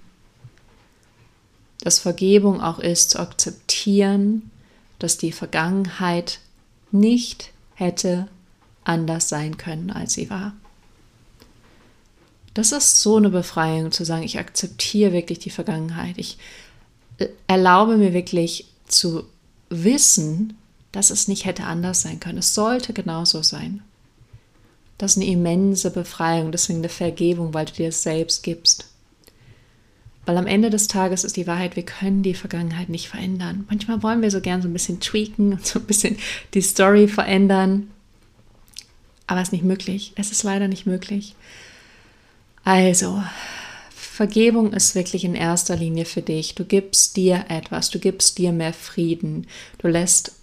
Dass 1.80 1.98
Vergebung 1.98 2.60
auch 2.60 2.78
ist, 2.78 3.10
zu 3.10 3.20
akzeptieren, 3.20 4.50
dass 4.98 5.16
die 5.16 5.32
Vergangenheit 5.32 6.40
nicht 6.90 7.52
hätte 7.74 8.28
anders 8.84 9.28
sein 9.28 9.56
können, 9.56 9.90
als 9.90 10.14
sie 10.14 10.30
war. 10.30 10.54
Das 12.54 12.72
ist 12.72 13.00
so 13.00 13.16
eine 13.16 13.30
Befreiung 13.30 13.92
zu 13.92 14.04
sagen, 14.04 14.24
ich 14.24 14.38
akzeptiere 14.38 15.12
wirklich 15.12 15.38
die 15.38 15.50
Vergangenheit. 15.50 16.18
Ich 16.18 16.38
erlaube 17.46 17.96
mir 17.96 18.12
wirklich 18.12 18.66
zu 18.86 19.24
wissen, 19.68 20.56
dass 20.92 21.10
es 21.10 21.28
nicht 21.28 21.44
hätte 21.44 21.64
anders 21.64 22.02
sein 22.02 22.20
können. 22.20 22.38
Es 22.38 22.54
sollte 22.54 22.92
genauso 22.92 23.42
sein. 23.42 23.82
Das 24.96 25.12
ist 25.12 25.22
eine 25.22 25.30
immense 25.30 25.90
Befreiung, 25.90 26.50
deswegen 26.50 26.80
eine 26.80 26.88
Vergebung, 26.88 27.54
weil 27.54 27.66
du 27.66 27.72
dir 27.72 27.88
es 27.88 28.02
selbst 28.02 28.42
gibst. 28.42 28.88
Weil 30.26 30.36
am 30.36 30.46
Ende 30.46 30.70
des 30.70 30.88
Tages 30.88 31.24
ist 31.24 31.36
die 31.36 31.46
Wahrheit, 31.46 31.76
wir 31.76 31.84
können 31.84 32.22
die 32.22 32.34
Vergangenheit 32.34 32.88
nicht 32.88 33.08
verändern. 33.08 33.64
Manchmal 33.70 34.02
wollen 34.02 34.20
wir 34.20 34.30
so 34.30 34.40
gern 34.40 34.60
so 34.60 34.68
ein 34.68 34.72
bisschen 34.72 35.00
tweaken 35.00 35.52
und 35.52 35.66
so 35.66 35.78
ein 35.78 35.86
bisschen 35.86 36.18
die 36.52 36.60
Story 36.60 37.08
verändern. 37.08 37.90
Aber 39.26 39.40
es 39.40 39.48
ist 39.48 39.52
nicht 39.52 39.64
möglich. 39.64 40.12
Es 40.16 40.30
ist 40.30 40.42
leider 40.42 40.68
nicht 40.68 40.84
möglich. 40.84 41.34
Also, 42.64 43.22
Vergebung 43.94 44.72
ist 44.72 44.94
wirklich 44.94 45.24
in 45.24 45.34
erster 45.34 45.76
Linie 45.76 46.04
für 46.04 46.22
dich. 46.22 46.54
Du 46.54 46.64
gibst 46.64 47.16
dir 47.16 47.44
etwas, 47.48 47.88
du 47.88 47.98
gibst 47.98 48.36
dir 48.36 48.52
mehr 48.52 48.72
Frieden. 48.72 49.46
Du 49.78 49.86
lässt 49.88 50.37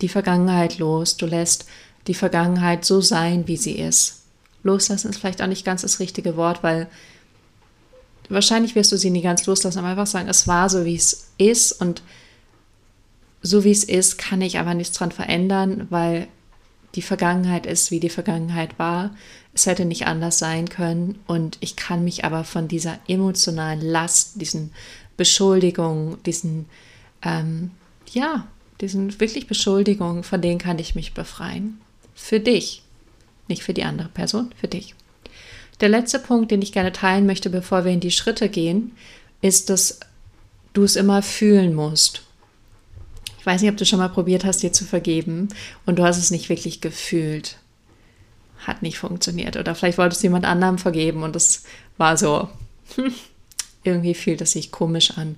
die 0.00 0.08
Vergangenheit 0.08 0.78
los. 0.78 1.16
Du 1.16 1.26
lässt 1.26 1.66
die 2.06 2.14
Vergangenheit 2.14 2.84
so 2.84 3.00
sein, 3.00 3.46
wie 3.46 3.56
sie 3.56 3.78
ist. 3.78 4.22
Loslassen 4.62 5.10
ist 5.10 5.18
vielleicht 5.18 5.42
auch 5.42 5.46
nicht 5.46 5.64
ganz 5.64 5.82
das 5.82 6.00
richtige 6.00 6.36
Wort, 6.36 6.62
weil 6.62 6.88
wahrscheinlich 8.28 8.74
wirst 8.74 8.92
du 8.92 8.96
sie 8.96 9.10
nie 9.10 9.22
ganz 9.22 9.46
loslassen, 9.46 9.78
aber 9.78 9.88
einfach 9.88 10.06
sagen, 10.06 10.28
es 10.28 10.48
war 10.48 10.68
so, 10.70 10.84
wie 10.84 10.96
es 10.96 11.28
ist 11.38 11.72
und 11.72 12.02
so 13.42 13.62
wie 13.62 13.70
es 13.70 13.84
ist, 13.84 14.16
kann 14.16 14.40
ich 14.40 14.58
aber 14.58 14.72
nichts 14.72 14.96
dran 14.96 15.12
verändern, 15.12 15.86
weil 15.90 16.28
die 16.94 17.02
Vergangenheit 17.02 17.66
ist, 17.66 17.90
wie 17.90 18.00
die 18.00 18.08
Vergangenheit 18.08 18.78
war. 18.78 19.14
Es 19.52 19.66
hätte 19.66 19.84
nicht 19.84 20.06
anders 20.06 20.38
sein 20.38 20.68
können 20.68 21.18
und 21.26 21.58
ich 21.60 21.76
kann 21.76 22.04
mich 22.04 22.24
aber 22.24 22.44
von 22.44 22.68
dieser 22.68 22.98
emotionalen 23.06 23.80
Last, 23.82 24.40
diesen 24.40 24.72
Beschuldigungen, 25.16 26.22
diesen, 26.24 26.66
ähm, 27.22 27.70
ja, 28.10 28.46
diesen 28.80 29.20
wirklich 29.20 29.46
Beschuldigungen, 29.46 30.24
von 30.24 30.40
denen 30.40 30.58
kann 30.58 30.78
ich 30.78 30.94
mich 30.94 31.14
befreien. 31.14 31.80
Für 32.14 32.40
dich, 32.40 32.82
nicht 33.48 33.62
für 33.62 33.74
die 33.74 33.84
andere 33.84 34.08
Person, 34.08 34.52
für 34.60 34.68
dich. 34.68 34.94
Der 35.80 35.88
letzte 35.88 36.18
Punkt, 36.18 36.50
den 36.50 36.62
ich 36.62 36.72
gerne 36.72 36.92
teilen 36.92 37.26
möchte, 37.26 37.50
bevor 37.50 37.84
wir 37.84 37.92
in 37.92 38.00
die 38.00 38.10
Schritte 38.10 38.48
gehen, 38.48 38.92
ist, 39.40 39.70
dass 39.70 40.00
du 40.72 40.84
es 40.84 40.96
immer 40.96 41.22
fühlen 41.22 41.74
musst. 41.74 42.22
Ich 43.38 43.46
weiß 43.46 43.60
nicht, 43.60 43.70
ob 43.70 43.76
du 43.76 43.84
schon 43.84 43.98
mal 43.98 44.08
probiert 44.08 44.44
hast, 44.44 44.62
dir 44.62 44.72
zu 44.72 44.84
vergeben 44.84 45.48
und 45.84 45.98
du 45.98 46.04
hast 46.04 46.18
es 46.18 46.30
nicht 46.30 46.48
wirklich 46.48 46.80
gefühlt. 46.80 47.58
Hat 48.58 48.80
nicht 48.80 48.98
funktioniert. 48.98 49.56
Oder 49.56 49.74
vielleicht 49.74 49.98
wolltest 49.98 50.22
du 50.22 50.28
jemand 50.28 50.46
anderem 50.46 50.78
vergeben 50.78 51.22
und 51.22 51.36
es 51.36 51.64
war 51.98 52.16
so, 52.16 52.48
irgendwie 53.84 54.14
fühlt 54.14 54.40
es 54.40 54.52
sich 54.52 54.70
komisch 54.70 55.18
an. 55.18 55.36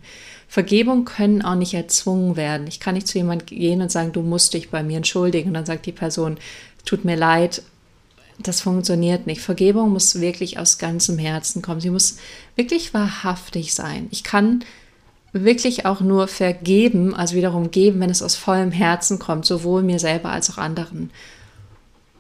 Vergebung 0.49 1.05
können 1.05 1.43
auch 1.43 1.55
nicht 1.57 1.75
erzwungen 1.75 2.37
werden. 2.37 2.67
Ich 2.67 2.81
kann 2.81 2.95
nicht 2.95 3.09
zu 3.09 3.19
jemandem 3.19 3.47
gehen 3.47 3.83
und 3.83 3.91
sagen, 3.91 4.13
du 4.13 4.23
musst 4.23 4.55
dich 4.55 4.71
bei 4.71 4.83
mir 4.83 4.99
entschuldigen. 4.99 5.49
Und 5.49 5.55
dann 5.55 5.67
sagt 5.67 5.87
die 5.87 5.93
Person, 5.93 6.39
tut 6.85 7.05
mir 7.05 7.17
leid, 7.17 7.63
das 8.39 8.61
funktioniert 8.61 9.27
nicht. 9.27 9.41
Vergebung 9.41 9.91
muss 9.91 10.21
wirklich 10.21 10.59
aus 10.59 10.79
ganzem 10.79 11.19
Herzen 11.19 11.63
kommen. 11.63 11.81
Sie 11.81 11.91
muss 11.91 12.19
wirklich 12.55 12.95
wahrhaftig 12.95 13.75
sein. 13.75 14.09
Ich 14.11 14.23
kann 14.23 14.65
wirklich 15.33 15.85
auch 15.87 16.01
nur 16.01 16.29
vergeben, 16.29 17.15
also 17.15 17.35
wiederum 17.35 17.71
geben, 17.71 18.01
wenn 18.01 18.11
es 18.11 18.23
aus 18.23 18.37
vollem 18.37 18.73
Herzen 18.73 19.19
kommt, 19.19 19.47
sowohl 19.47 19.83
mir 19.83 19.99
selber 19.99 20.31
als 20.31 20.51
auch 20.51 20.59
anderen. 20.59 21.11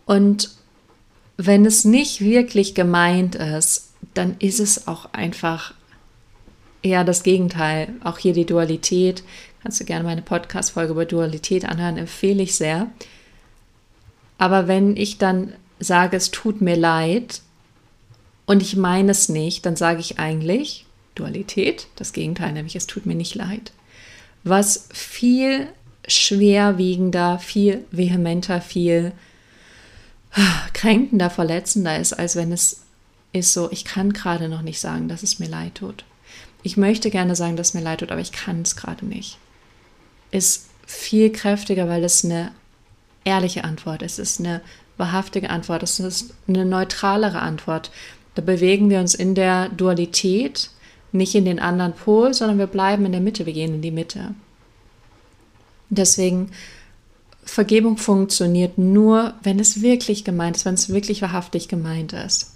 Und 0.04 0.50
wenn 1.36 1.66
es 1.66 1.84
nicht 1.84 2.20
wirklich 2.20 2.74
gemeint 2.74 3.34
ist, 3.34 3.90
dann 4.14 4.36
ist 4.38 4.60
es 4.60 4.88
auch 4.88 5.12
einfach 5.12 5.74
eher 6.86 7.04
das 7.04 7.22
Gegenteil. 7.22 7.88
Auch 8.02 8.18
hier 8.18 8.32
die 8.32 8.46
Dualität. 8.46 9.22
Kannst 9.62 9.80
du 9.80 9.84
gerne 9.84 10.04
meine 10.04 10.22
Podcast-Folge 10.22 10.92
über 10.92 11.04
Dualität 11.04 11.64
anhören, 11.64 11.96
empfehle 11.96 12.42
ich 12.42 12.54
sehr. 12.54 12.88
Aber 14.38 14.68
wenn 14.68 14.96
ich 14.96 15.18
dann 15.18 15.52
sage, 15.80 16.16
es 16.16 16.30
tut 16.30 16.60
mir 16.60 16.76
leid 16.76 17.42
und 18.46 18.62
ich 18.62 18.76
meine 18.76 19.10
es 19.10 19.28
nicht, 19.28 19.66
dann 19.66 19.76
sage 19.76 20.00
ich 20.00 20.18
eigentlich 20.18 20.86
Dualität, 21.14 21.88
das 21.96 22.12
Gegenteil, 22.12 22.52
nämlich 22.52 22.76
es 22.76 22.86
tut 22.86 23.06
mir 23.06 23.14
nicht 23.14 23.34
leid. 23.34 23.72
Was 24.44 24.88
viel 24.92 25.66
schwerwiegender, 26.06 27.38
viel 27.38 27.84
vehementer, 27.90 28.60
viel 28.60 29.12
kränkender, 30.74 31.30
verletzender 31.30 31.98
ist, 31.98 32.12
als 32.12 32.36
wenn 32.36 32.52
es 32.52 32.82
ist 33.32 33.52
so, 33.52 33.70
ich 33.70 33.84
kann 33.84 34.12
gerade 34.12 34.48
noch 34.48 34.62
nicht 34.62 34.80
sagen, 34.80 35.08
dass 35.08 35.22
es 35.22 35.38
mir 35.38 35.48
leid 35.48 35.76
tut. 35.76 36.04
Ich 36.62 36.76
möchte 36.76 37.10
gerne 37.10 37.36
sagen, 37.36 37.56
dass 37.56 37.74
mir 37.74 37.80
leid 37.80 38.00
tut, 38.00 38.10
aber 38.10 38.20
ich 38.20 38.32
kann 38.32 38.62
es 38.62 38.76
gerade 38.76 39.06
nicht. 39.06 39.38
Ist 40.30 40.68
viel 40.86 41.30
kräftiger, 41.30 41.88
weil 41.88 42.04
es 42.04 42.24
eine 42.24 42.52
ehrliche 43.24 43.64
Antwort 43.64 44.02
ist. 44.02 44.18
Es 44.18 44.32
ist 44.32 44.40
eine 44.40 44.62
wahrhaftige 44.96 45.50
Antwort. 45.50 45.82
Es 45.82 46.00
ist 46.00 46.34
eine 46.48 46.64
neutralere 46.64 47.40
Antwort. 47.40 47.90
Da 48.34 48.42
bewegen 48.42 48.90
wir 48.90 49.00
uns 49.00 49.14
in 49.14 49.34
der 49.34 49.68
Dualität, 49.70 50.70
nicht 51.12 51.34
in 51.34 51.44
den 51.44 51.58
anderen 51.58 51.92
Pol, 51.92 52.34
sondern 52.34 52.58
wir 52.58 52.66
bleiben 52.66 53.06
in 53.06 53.12
der 53.12 53.20
Mitte. 53.20 53.46
Wir 53.46 53.52
gehen 53.52 53.74
in 53.74 53.82
die 53.82 53.90
Mitte. 53.90 54.34
Deswegen 55.88 56.50
Vergebung 57.44 57.96
funktioniert 57.96 58.76
nur, 58.76 59.34
wenn 59.42 59.60
es 59.60 59.80
wirklich 59.80 60.24
gemeint 60.24 60.56
ist, 60.56 60.64
wenn 60.64 60.74
es 60.74 60.88
wirklich 60.88 61.22
wahrhaftig 61.22 61.68
gemeint 61.68 62.12
ist. 62.12 62.55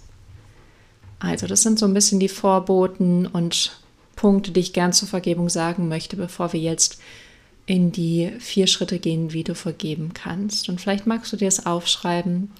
Also, 1.21 1.45
das 1.45 1.61
sind 1.61 1.77
so 1.77 1.85
ein 1.85 1.93
bisschen 1.93 2.19
die 2.19 2.29
Vorboten 2.29 3.27
und 3.27 3.79
Punkte, 4.15 4.51
die 4.51 4.59
ich 4.59 4.73
gern 4.73 4.91
zur 4.91 5.07
Vergebung 5.07 5.49
sagen 5.49 5.87
möchte, 5.87 6.15
bevor 6.15 6.51
wir 6.51 6.59
jetzt 6.59 6.99
in 7.67 7.91
die 7.91 8.31
vier 8.39 8.65
Schritte 8.65 8.97
gehen, 8.97 9.31
wie 9.31 9.43
du 9.43 9.53
vergeben 9.53 10.15
kannst. 10.15 10.67
Und 10.67 10.81
vielleicht 10.81 11.05
magst 11.05 11.31
du 11.31 11.37
dir 11.37 11.45
das 11.45 11.67
aufschreiben. 11.67 12.51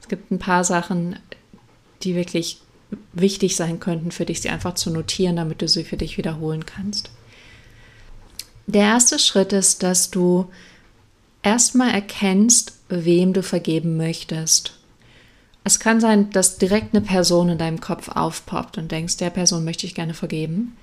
Es 0.00 0.06
gibt 0.06 0.30
ein 0.30 0.38
paar 0.38 0.62
Sachen, 0.62 1.18
die 2.04 2.14
wirklich 2.14 2.60
wichtig 3.12 3.56
sein 3.56 3.80
könnten 3.80 4.12
für 4.12 4.24
dich, 4.24 4.40
sie 4.40 4.50
einfach 4.50 4.74
zu 4.74 4.90
notieren, 4.90 5.34
damit 5.34 5.60
du 5.60 5.66
sie 5.66 5.82
für 5.82 5.96
dich 5.96 6.16
wiederholen 6.16 6.64
kannst. 6.64 7.10
Der 8.68 8.82
erste 8.82 9.18
Schritt 9.18 9.52
ist, 9.52 9.82
dass 9.82 10.12
du 10.12 10.46
erstmal 11.42 11.90
erkennst, 11.90 12.78
wem 12.88 13.32
du 13.32 13.42
vergeben 13.42 13.96
möchtest. 13.96 14.78
Es 15.66 15.80
kann 15.80 16.00
sein, 16.00 16.30
dass 16.30 16.58
direkt 16.58 16.94
eine 16.94 17.04
Person 17.04 17.48
in 17.48 17.58
deinem 17.58 17.80
Kopf 17.80 18.08
aufpoppt 18.08 18.78
und 18.78 18.92
denkst, 18.92 19.16
der 19.16 19.30
Person 19.30 19.64
möchte 19.64 19.84
ich 19.84 19.96
gerne 19.96 20.14
vergeben. 20.14 20.76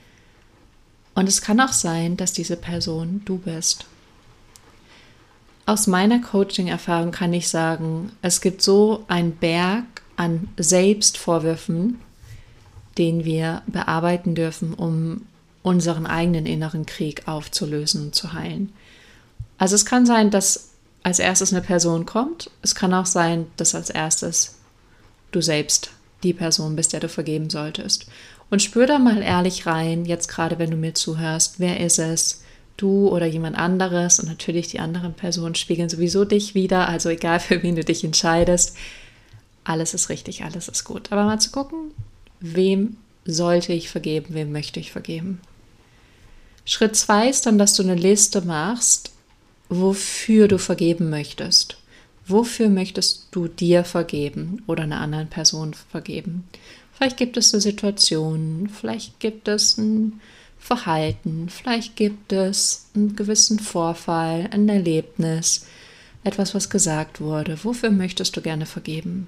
Und 1.15 1.29
es 1.29 1.41
kann 1.41 1.61
auch 1.61 1.71
sein, 1.71 2.17
dass 2.17 2.33
diese 2.33 2.57
Person 2.57 3.21
du 3.23 3.37
bist. 3.37 3.85
Aus 5.65 5.87
meiner 5.87 6.19
Coaching-Erfahrung 6.19 7.11
kann 7.11 7.31
ich 7.31 7.47
sagen, 7.47 8.11
es 8.21 8.41
gibt 8.41 8.61
so 8.61 9.05
einen 9.07 9.37
Berg 9.37 9.85
an 10.17 10.49
Selbstvorwürfen, 10.57 12.01
den 12.97 13.23
wir 13.23 13.61
bearbeiten 13.67 14.35
dürfen, 14.35 14.73
um 14.73 15.21
unseren 15.61 16.05
eigenen 16.05 16.45
inneren 16.45 16.85
Krieg 16.85 17.25
aufzulösen 17.25 18.07
und 18.07 18.15
zu 18.15 18.33
heilen. 18.33 18.73
Also 19.57 19.75
es 19.75 19.85
kann 19.85 20.05
sein, 20.05 20.29
dass 20.29 20.71
als 21.03 21.19
erstes 21.19 21.53
eine 21.53 21.61
Person 21.61 22.05
kommt. 22.05 22.51
Es 22.61 22.75
kann 22.75 22.93
auch 22.93 23.05
sein, 23.05 23.45
dass 23.55 23.75
als 23.75 23.89
erstes 23.89 24.57
du 25.33 25.41
selbst 25.41 25.91
die 26.23 26.33
Person 26.33 26.75
bist, 26.75 26.93
der 26.93 27.01
du 27.01 27.09
vergeben 27.09 27.49
solltest. 27.49 28.07
Und 28.49 28.61
spür 28.61 28.87
da 28.87 28.99
mal 28.99 29.21
ehrlich 29.21 29.65
rein, 29.65 30.05
jetzt 30.05 30.27
gerade 30.27 30.59
wenn 30.59 30.71
du 30.71 30.77
mir 30.77 30.93
zuhörst, 30.93 31.59
wer 31.59 31.79
ist 31.79 31.99
es? 31.99 32.43
Du 32.77 33.09
oder 33.09 33.25
jemand 33.25 33.57
anderes 33.57 34.19
und 34.19 34.27
natürlich 34.27 34.67
die 34.67 34.79
anderen 34.79 35.13
Personen 35.13 35.55
spiegeln 35.55 35.89
sowieso 35.89 36.25
dich 36.25 36.55
wieder, 36.55 36.87
also 36.87 37.09
egal 37.09 37.39
für 37.41 37.61
wen 37.61 37.75
du 37.75 37.83
dich 37.83 38.03
entscheidest, 38.03 38.75
alles 39.63 39.93
ist 39.93 40.09
richtig, 40.09 40.43
alles 40.43 40.67
ist 40.67 40.83
gut. 40.83 41.11
Aber 41.11 41.23
mal 41.23 41.39
zu 41.39 41.51
gucken, 41.51 41.91
wem 42.39 42.97
sollte 43.25 43.73
ich 43.73 43.89
vergeben, 43.89 44.33
wem 44.33 44.51
möchte 44.51 44.79
ich 44.79 44.91
vergeben. 44.91 45.39
Schritt 46.65 46.95
zwei 46.95 47.29
ist 47.29 47.45
dann, 47.45 47.57
dass 47.57 47.75
du 47.75 47.83
eine 47.83 47.95
Liste 47.95 48.41
machst, 48.41 49.11
wofür 49.69 50.47
du 50.47 50.57
vergeben 50.57 51.09
möchtest. 51.09 51.77
Wofür 52.25 52.69
möchtest 52.69 53.27
du 53.31 53.47
dir 53.47 53.83
vergeben 53.83 54.63
oder 54.67 54.83
einer 54.83 55.01
anderen 55.01 55.27
Person 55.27 55.73
vergeben? 55.73 56.45
Vielleicht 56.93 57.17
gibt 57.17 57.37
es 57.37 57.53
eine 57.53 57.61
Situation, 57.61 58.69
vielleicht 58.69 59.19
gibt 59.19 59.47
es 59.47 59.77
ein 59.77 60.21
Verhalten, 60.57 61.49
vielleicht 61.49 61.95
gibt 61.97 62.31
es 62.31 62.85
einen 62.95 63.15
gewissen 63.15 63.59
Vorfall, 63.59 64.47
ein 64.51 64.69
Erlebnis, 64.69 65.65
etwas, 66.23 66.55
was 66.55 66.69
gesagt 66.69 67.19
wurde. 67.19 67.57
Wofür 67.63 67.91
möchtest 67.91 68.37
du 68.37 68.41
gerne 68.41 68.65
vergeben? 68.65 69.27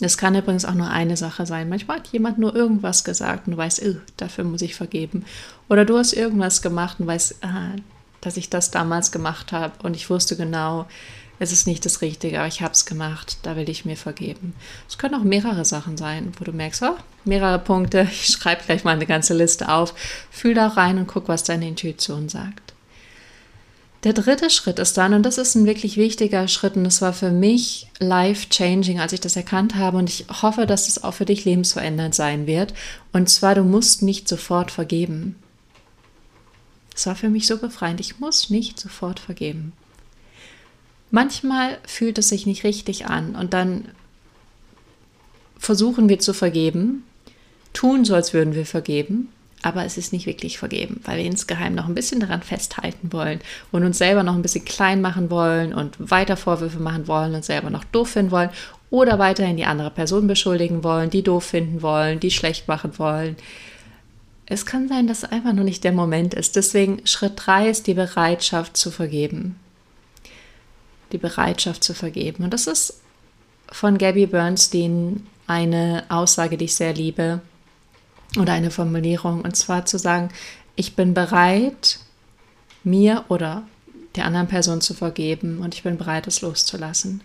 Es 0.00 0.18
kann 0.18 0.34
übrigens 0.34 0.66
auch 0.66 0.74
nur 0.74 0.90
eine 0.90 1.16
Sache 1.16 1.46
sein. 1.46 1.70
Manchmal 1.70 1.98
hat 1.98 2.08
jemand 2.08 2.38
nur 2.38 2.54
irgendwas 2.54 3.02
gesagt 3.04 3.46
und 3.46 3.52
du 3.52 3.56
weißt, 3.56 3.82
dafür 4.18 4.44
muss 4.44 4.60
ich 4.60 4.74
vergeben. 4.74 5.24
Oder 5.70 5.86
du 5.86 5.96
hast 5.96 6.12
irgendwas 6.12 6.60
gemacht 6.60 7.00
und 7.00 7.06
weißt, 7.06 7.36
ah, 7.42 7.70
dass 8.20 8.36
ich 8.36 8.50
das 8.50 8.70
damals 8.70 9.12
gemacht 9.12 9.52
habe 9.52 9.72
und 9.84 9.96
ich 9.96 10.10
wusste 10.10 10.36
genau, 10.36 10.86
es 11.38 11.52
ist 11.52 11.66
nicht 11.66 11.84
das 11.84 12.00
Richtige, 12.00 12.38
aber 12.38 12.48
ich 12.48 12.62
habe 12.62 12.72
es 12.72 12.86
gemacht, 12.86 13.38
da 13.42 13.56
will 13.56 13.68
ich 13.68 13.84
mir 13.84 13.96
vergeben. 13.96 14.54
Es 14.88 14.96
können 14.96 15.14
auch 15.14 15.24
mehrere 15.24 15.64
Sachen 15.64 15.96
sein, 15.96 16.32
wo 16.38 16.44
du 16.44 16.52
merkst, 16.52 16.82
oh, 16.82 16.96
mehrere 17.24 17.58
Punkte, 17.58 18.08
ich 18.10 18.26
schreibe 18.26 18.64
gleich 18.64 18.84
mal 18.84 18.92
eine 18.92 19.06
ganze 19.06 19.34
Liste 19.34 19.68
auf, 19.68 19.94
fühl 20.30 20.54
da 20.54 20.68
rein 20.68 20.98
und 20.98 21.06
guck, 21.06 21.28
was 21.28 21.44
deine 21.44 21.68
Intuition 21.68 22.28
sagt. 22.28 22.72
Der 24.04 24.12
dritte 24.12 24.50
Schritt 24.50 24.78
ist 24.78 24.96
dann, 24.96 25.14
und 25.14 25.24
das 25.24 25.36
ist 25.36 25.56
ein 25.56 25.66
wirklich 25.66 25.96
wichtiger 25.96 26.46
Schritt, 26.48 26.76
und 26.76 26.84
das 26.84 27.02
war 27.02 27.12
für 27.12 27.30
mich 27.30 27.88
life-changing, 27.98 29.00
als 29.00 29.12
ich 29.12 29.20
das 29.20 29.36
erkannt 29.36 29.74
habe, 29.74 29.96
und 29.98 30.08
ich 30.08 30.26
hoffe, 30.42 30.64
dass 30.66 30.88
es 30.88 31.02
auch 31.02 31.14
für 31.14 31.24
dich 31.24 31.44
lebensverändernd 31.44 32.14
sein 32.14 32.46
wird. 32.46 32.72
Und 33.12 33.28
zwar, 33.28 33.54
du 33.54 33.64
musst 33.64 34.02
nicht 34.02 34.28
sofort 34.28 34.70
vergeben. 34.70 35.34
Es 36.94 37.06
war 37.06 37.16
für 37.16 37.28
mich 37.28 37.46
so 37.46 37.58
befreiend, 37.58 38.00
ich 38.00 38.20
muss 38.20 38.48
nicht 38.48 38.78
sofort 38.78 39.18
vergeben. 39.18 39.72
Manchmal 41.10 41.78
fühlt 41.86 42.18
es 42.18 42.28
sich 42.28 42.46
nicht 42.46 42.64
richtig 42.64 43.06
an 43.06 43.36
und 43.36 43.54
dann 43.54 43.86
versuchen 45.58 46.08
wir 46.08 46.18
zu 46.18 46.34
vergeben, 46.34 47.04
tun 47.72 48.04
so, 48.04 48.14
als 48.14 48.32
würden 48.32 48.54
wir 48.54 48.66
vergeben, 48.66 49.28
aber 49.62 49.84
es 49.84 49.96
ist 49.96 50.12
nicht 50.12 50.26
wirklich 50.26 50.58
vergeben, 50.58 51.00
weil 51.04 51.18
wir 51.18 51.24
insgeheim 51.24 51.74
noch 51.74 51.88
ein 51.88 51.94
bisschen 51.94 52.20
daran 52.20 52.42
festhalten 52.42 53.12
wollen 53.12 53.40
und 53.72 53.84
uns 53.84 53.98
selber 53.98 54.22
noch 54.22 54.34
ein 54.34 54.42
bisschen 54.42 54.64
klein 54.64 55.00
machen 55.00 55.30
wollen 55.30 55.74
und 55.74 55.96
weiter 55.98 56.36
Vorwürfe 56.36 56.78
machen 56.78 57.08
wollen 57.08 57.34
und 57.34 57.44
selber 57.44 57.70
noch 57.70 57.84
doof 57.84 58.10
finden 58.10 58.30
wollen 58.30 58.50
oder 58.90 59.18
weiterhin 59.18 59.56
die 59.56 59.64
andere 59.64 59.90
Person 59.90 60.26
beschuldigen 60.26 60.84
wollen, 60.84 61.10
die 61.10 61.22
doof 61.22 61.44
finden 61.44 61.82
wollen, 61.82 62.20
die 62.20 62.30
schlecht 62.30 62.68
machen 62.68 62.98
wollen. 62.98 63.36
es 64.46 64.66
kann 64.66 64.88
sein, 64.88 65.08
dass 65.08 65.24
einfach 65.24 65.52
noch 65.52 65.64
nicht 65.64 65.82
der 65.82 65.92
Moment 65.92 66.34
ist. 66.34 66.54
Deswegen 66.54 67.04
Schritt 67.04 67.32
3 67.36 67.68
ist 67.68 67.88
die 67.88 67.94
Bereitschaft 67.94 68.76
zu 68.76 68.92
vergeben. 68.92 69.56
Die 71.12 71.18
Bereitschaft 71.18 71.84
zu 71.84 71.94
vergeben. 71.94 72.44
Und 72.44 72.52
das 72.52 72.66
ist 72.66 73.00
von 73.70 73.98
Gabby 73.98 74.26
Bernstein 74.26 75.26
eine 75.46 76.04
Aussage, 76.08 76.56
die 76.56 76.66
ich 76.66 76.74
sehr 76.74 76.92
liebe 76.92 77.40
oder 78.38 78.52
eine 78.52 78.70
Formulierung. 78.70 79.42
Und 79.42 79.56
zwar 79.56 79.86
zu 79.86 79.98
sagen, 79.98 80.30
ich 80.74 80.96
bin 80.96 81.14
bereit, 81.14 82.00
mir 82.84 83.24
oder 83.28 83.62
der 84.14 84.24
anderen 84.24 84.48
Person 84.48 84.80
zu 84.80 84.94
vergeben 84.94 85.58
und 85.58 85.74
ich 85.74 85.82
bin 85.82 85.98
bereit, 85.98 86.26
es 86.26 86.40
loszulassen. 86.40 87.22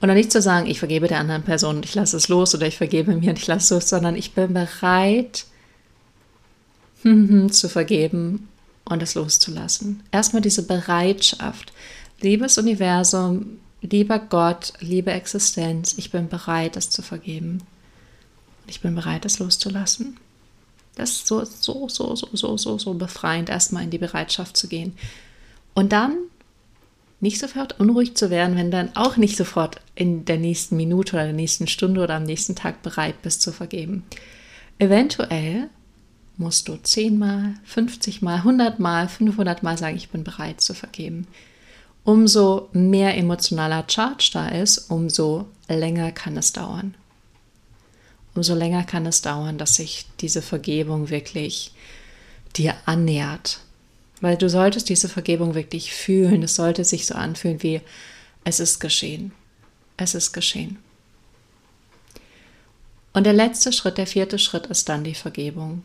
Und 0.00 0.08
dann 0.08 0.16
nicht 0.16 0.32
zu 0.32 0.42
sagen, 0.42 0.66
ich 0.66 0.78
vergebe 0.78 1.08
der 1.08 1.20
anderen 1.20 1.42
Person 1.42 1.76
und 1.76 1.84
ich 1.84 1.94
lasse 1.94 2.16
es 2.16 2.28
los 2.28 2.54
oder 2.54 2.66
ich 2.66 2.76
vergebe 2.76 3.16
mir 3.16 3.30
und 3.30 3.38
ich 3.38 3.46
lasse 3.46 3.64
es 3.64 3.70
los, 3.70 3.88
sondern 3.88 4.14
ich 4.14 4.32
bin 4.32 4.52
bereit, 4.52 5.46
zu 7.02 7.68
vergeben 7.68 8.48
und 8.84 9.02
es 9.02 9.14
loszulassen. 9.14 10.02
Erstmal 10.10 10.42
diese 10.42 10.66
Bereitschaft. 10.66 11.72
Liebes 12.20 12.56
Universum, 12.58 13.58
lieber 13.82 14.18
Gott, 14.18 14.72
liebe 14.80 15.12
Existenz, 15.12 15.98
ich 15.98 16.10
bin 16.10 16.28
bereit, 16.28 16.76
es 16.76 16.90
zu 16.90 17.02
vergeben. 17.02 17.62
Ich 18.66 18.80
bin 18.80 18.94
bereit, 18.94 19.24
es 19.26 19.38
loszulassen. 19.38 20.16
Das 20.94 21.10
ist 21.10 21.26
so, 21.26 21.44
so, 21.44 21.88
so, 21.88 22.16
so, 22.16 22.28
so, 22.32 22.56
so, 22.56 22.78
so 22.78 22.94
befreiend, 22.94 23.50
erstmal 23.50 23.84
in 23.84 23.90
die 23.90 23.98
Bereitschaft 23.98 24.56
zu 24.56 24.66
gehen. 24.66 24.94
Und 25.74 25.92
dann 25.92 26.16
nicht 27.20 27.38
sofort 27.38 27.78
unruhig 27.78 28.14
zu 28.14 28.30
werden, 28.30 28.56
wenn 28.56 28.70
dann 28.70 28.96
auch 28.96 29.16
nicht 29.16 29.36
sofort 29.36 29.80
in 29.94 30.24
der 30.24 30.38
nächsten 30.38 30.76
Minute 30.76 31.16
oder 31.16 31.24
der 31.24 31.32
nächsten 31.34 31.66
Stunde 31.66 32.02
oder 32.02 32.14
am 32.14 32.24
nächsten 32.24 32.54
Tag 32.54 32.82
bereit 32.82 33.20
bist 33.22 33.42
zu 33.42 33.52
vergeben. 33.52 34.04
Eventuell 34.78 35.68
musst 36.38 36.68
du 36.68 36.76
zehnmal, 36.76 37.54
50 37.64 38.22
Mal, 38.22 38.36
100 38.36 38.78
Mal, 38.78 39.08
500 39.08 39.62
Mal 39.62 39.78
sagen, 39.78 39.96
ich 39.96 40.10
bin 40.10 40.24
bereit 40.24 40.60
zu 40.60 40.74
vergeben. 40.74 41.26
Umso 42.06 42.68
mehr 42.72 43.16
emotionaler 43.16 43.84
Charge 43.88 44.30
da 44.32 44.46
ist, 44.46 44.92
umso 44.92 45.48
länger 45.66 46.12
kann 46.12 46.36
es 46.36 46.52
dauern. 46.52 46.94
Umso 48.36 48.54
länger 48.54 48.84
kann 48.84 49.06
es 49.06 49.22
dauern, 49.22 49.58
dass 49.58 49.74
sich 49.74 50.06
diese 50.20 50.40
Vergebung 50.40 51.10
wirklich 51.10 51.72
dir 52.54 52.76
annähert. 52.84 53.58
Weil 54.20 54.36
du 54.36 54.48
solltest 54.48 54.88
diese 54.88 55.08
Vergebung 55.08 55.56
wirklich 55.56 55.92
fühlen. 55.92 56.44
Es 56.44 56.54
sollte 56.54 56.84
sich 56.84 57.06
so 57.06 57.16
anfühlen 57.16 57.64
wie, 57.64 57.80
es 58.44 58.60
ist 58.60 58.78
geschehen. 58.78 59.32
Es 59.96 60.14
ist 60.14 60.32
geschehen. 60.32 60.78
Und 63.14 63.24
der 63.24 63.32
letzte 63.32 63.72
Schritt, 63.72 63.98
der 63.98 64.06
vierte 64.06 64.38
Schritt 64.38 64.66
ist 64.66 64.88
dann 64.88 65.02
die 65.02 65.16
Vergebung. 65.16 65.82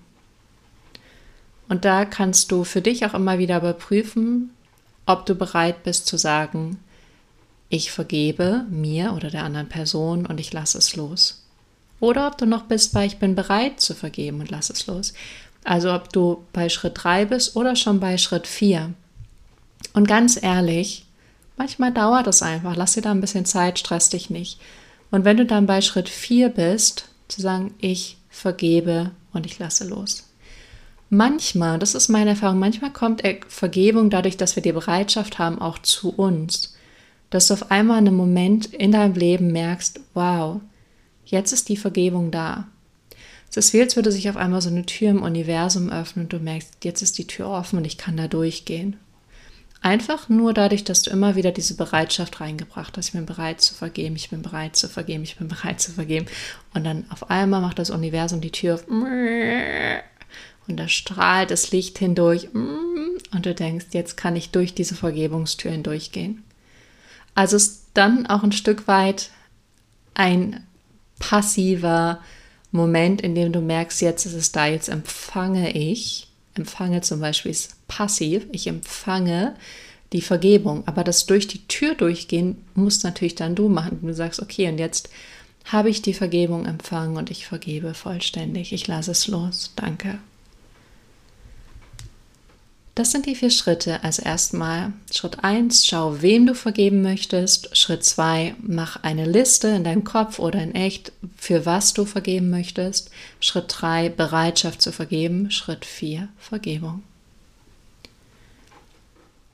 Und 1.68 1.84
da 1.84 2.06
kannst 2.06 2.51
du 2.51 2.63
für 2.63 2.82
dich 2.82 3.08
auch 3.08 3.16
immer 3.16 3.40
wieder 3.40 3.58
überprüfen, 3.58 4.51
ob 5.05 5.25
du 5.25 5.36
bereit 5.36 5.84
bist 5.84 6.05
zu 6.08 6.17
sagen, 6.17 6.79
ich 7.70 7.91
vergebe 7.91 8.65
mir 8.70 9.13
oder 9.13 9.29
der 9.29 9.43
anderen 9.43 9.70
Person 9.70 10.25
und 10.25 10.39
ich 10.39 10.51
lasse 10.51 10.77
es 10.77 10.96
los. 10.96 11.43
Oder 12.00 12.27
ob 12.27 12.38
du 12.38 12.46
noch 12.46 12.63
bist 12.63 12.93
bei 12.93 13.05
ich 13.05 13.17
bin 13.17 13.36
bereit 13.36 13.79
zu 13.79 13.93
vergeben 13.93 14.41
und 14.41 14.51
lasse 14.51 14.74
es 14.74 14.88
los. 14.88 15.13
Also 15.63 15.93
ob 15.93 16.12
du 16.12 16.43
bei 16.51 16.67
Schritt 16.70 17.03
3 17.03 17.25
bist 17.25 17.55
oder 17.55 17.75
schon 17.75 18.00
bei 18.00 18.17
Schritt 18.17 18.48
4. 18.48 18.93
Und 19.93 20.08
ganz 20.08 20.41
ehrlich, 20.41 21.05
manchmal 21.58 21.93
dauert 21.93 22.27
es 22.27 22.41
einfach. 22.41 22.75
Lass 22.75 22.93
dir 22.93 23.01
da 23.01 23.12
ein 23.12 23.22
bisschen 23.22 23.46
Zeit, 23.46 23.79
stress 23.79 24.10
dich 24.10 24.29
nicht. 24.29 24.60
Und 25.12 25.25
wenn 25.25 25.38
du 25.38 25.46
dann 25.46 25.65
bei 25.65 25.81
Schritt 25.81 26.10
4 26.10 26.50
bist, 26.50 27.05
zu 27.27 27.41
sagen, 27.41 27.74
ich 27.79 28.17
vergebe 28.29 29.12
und 29.34 29.46
ich 29.46 29.60
lasse 29.60 29.88
los. 29.88 30.31
Manchmal, 31.13 31.77
das 31.77 31.94
ist 31.94 32.08
meine 32.08 32.30
Erfahrung, 32.30 32.58
manchmal 32.58 32.94
kommt 32.94 33.22
Vergebung 33.50 34.10
dadurch, 34.10 34.38
dass 34.38 34.56
wir 34.56 34.63
die 34.63 34.72
Bereitschaft 34.72 35.39
haben, 35.39 35.60
auch 35.60 35.77
zu 35.80 36.10
uns. 36.15 36.74
Dass 37.30 37.48
du 37.48 37.53
auf 37.53 37.70
einmal 37.70 38.00
in 38.00 38.08
einem 38.08 38.15
Moment 38.15 38.68
in 38.68 38.94
deinem 38.94 39.15
Leben 39.15 39.51
merkst, 39.51 40.00
wow, 40.14 40.62
jetzt 41.25 41.51
ist 41.51 41.68
die 41.68 41.75
Vergebung 41.75 42.31
da. 42.31 42.70
Es 43.50 43.57
ist 43.57 43.74
wie, 43.74 43.81
als 43.81 43.98
würde 43.98 44.09
sich 44.09 44.29
auf 44.29 44.38
einmal 44.38 44.62
so 44.62 44.70
eine 44.70 44.86
Tür 44.86 45.09
im 45.09 45.22
Universum 45.22 45.90
öffnen 45.90 46.25
und 46.25 46.33
du 46.33 46.40
merkst, 46.40 46.86
jetzt 46.86 47.01
ist 47.01 47.18
die 47.18 47.27
Tür 47.27 47.50
offen 47.50 47.79
und 47.79 47.86
ich 47.86 47.98
kann 47.98 48.16
da 48.16 48.29
durchgehen. 48.29 48.96
Einfach 49.81 50.29
nur 50.29 50.53
dadurch, 50.53 50.86
dass 50.86 51.01
du 51.01 51.12
immer 51.12 51.36
wieder 51.36 51.51
diese 51.51 51.75
Bereitschaft 51.75 52.40
reingebracht 52.40 52.98
hast. 52.98 53.07
Ich 53.07 53.14
bin 53.14 53.25
bereit 53.25 53.59
zu 53.59 53.74
vergeben, 53.74 54.16
ich 54.16 54.29
bin 54.29 54.44
bereit 54.44 54.77
zu 54.77 54.88
vergeben, 54.88 55.24
ich 55.24 55.36
bin 55.36 55.50
bereit 55.50 55.81
zu 55.81 55.92
vergeben. 55.92 56.27
Und 56.74 56.86
dann 56.86 57.03
auf 57.09 57.29
einmal 57.29 57.59
macht 57.59 57.79
das 57.79 57.90
Universum 57.90 58.40
die 58.40 58.51
Tür 58.51 58.75
auf 58.75 58.86
und 60.72 60.77
da 60.77 60.88
strahlt 60.88 61.51
das 61.51 61.72
Licht 61.72 61.98
hindurch 62.00 62.50
mm, 62.53 63.36
und 63.36 63.46
du 63.46 63.53
denkst, 63.53 63.88
jetzt 63.92 64.18
kann 64.18 64.36
ich 64.36 64.50
durch 64.50 64.74
diese 64.74 64.96
Vergebungstür 64.96 65.72
hindurchgehen. 65.72 66.44
Also 67.36 67.55
ist 67.55 67.88
dann 67.94 68.25
auch 68.27 68.44
ein 68.44 68.51
Stück 68.51 68.88
weit 68.88 69.29
ein 70.14 70.66
passiver 71.20 72.20
Moment, 72.72 73.22
in 73.22 73.36
dem 73.36 73.51
du 73.51 73.62
merkst, 73.62 74.01
jetzt 74.01 74.25
ist 74.25 74.34
es 74.34 74.51
da, 74.51 74.66
jetzt 74.66 74.90
empfange 74.90 75.72
ich, 75.72 76.27
empfange 76.55 77.01
zum 77.01 77.20
Beispiel 77.20 77.51
ist 77.51 77.88
passiv, 77.88 78.46
ich 78.51 78.68
empfange 78.68 79.55
die 80.14 80.22
Vergebung. 80.22 80.88
Aber 80.88 81.03
das 81.03 81.25
durch 81.25 81.48
die 81.48 81.68
Tür 81.68 81.96
durchgehen 81.96 82.64
musst 82.75 83.03
natürlich 83.03 83.36
dann 83.36 83.55
du 83.55 83.70
machen. 83.70 84.00
Du 84.01 84.14
sagst, 84.14 84.42
okay, 84.42 84.70
und 84.70 84.77
jetzt 84.77 85.10
habe 85.66 85.90
ich 85.90 86.01
die 86.01 86.14
Vergebung 86.14 86.66
empfangen 86.66 87.18
und 87.18 87.29
ich 87.29 87.46
vergebe 87.46 87.94
vollständig. 87.94 88.74
Ich 88.74 88.88
lasse 88.88 89.12
es 89.12 89.27
los. 89.27 89.72
Danke. 89.75 90.18
Das 92.96 93.12
sind 93.12 93.25
die 93.25 93.36
vier 93.36 93.51
Schritte. 93.51 94.04
Also 94.04 94.22
erstmal 94.22 94.92
Schritt 95.14 95.44
1, 95.44 95.86
schau, 95.86 96.22
wem 96.22 96.46
du 96.46 96.54
vergeben 96.54 97.01
möchtest. 97.01 97.75
Schritt 97.77 98.04
2, 98.04 98.56
mach 98.62 99.01
eine 99.04 99.25
Liste 99.25 99.70
in 99.70 99.86
deinem 99.86 100.04
Kopf 100.04 100.40
oder 100.40 100.62
in 100.62 100.75
echt, 100.75 101.14
für 101.38 101.66
was 101.66 101.94
du 101.94 102.06
vergeben 102.06 102.50
möchtest. 102.50 103.10
Schritt 103.40 103.66
3, 103.70 104.10
Bereitschaft 104.10 104.82
zu 104.82 104.92
vergeben. 104.92 105.51
Schritt 105.51 105.86
4, 105.86 106.27
Vergebung. 106.38 107.04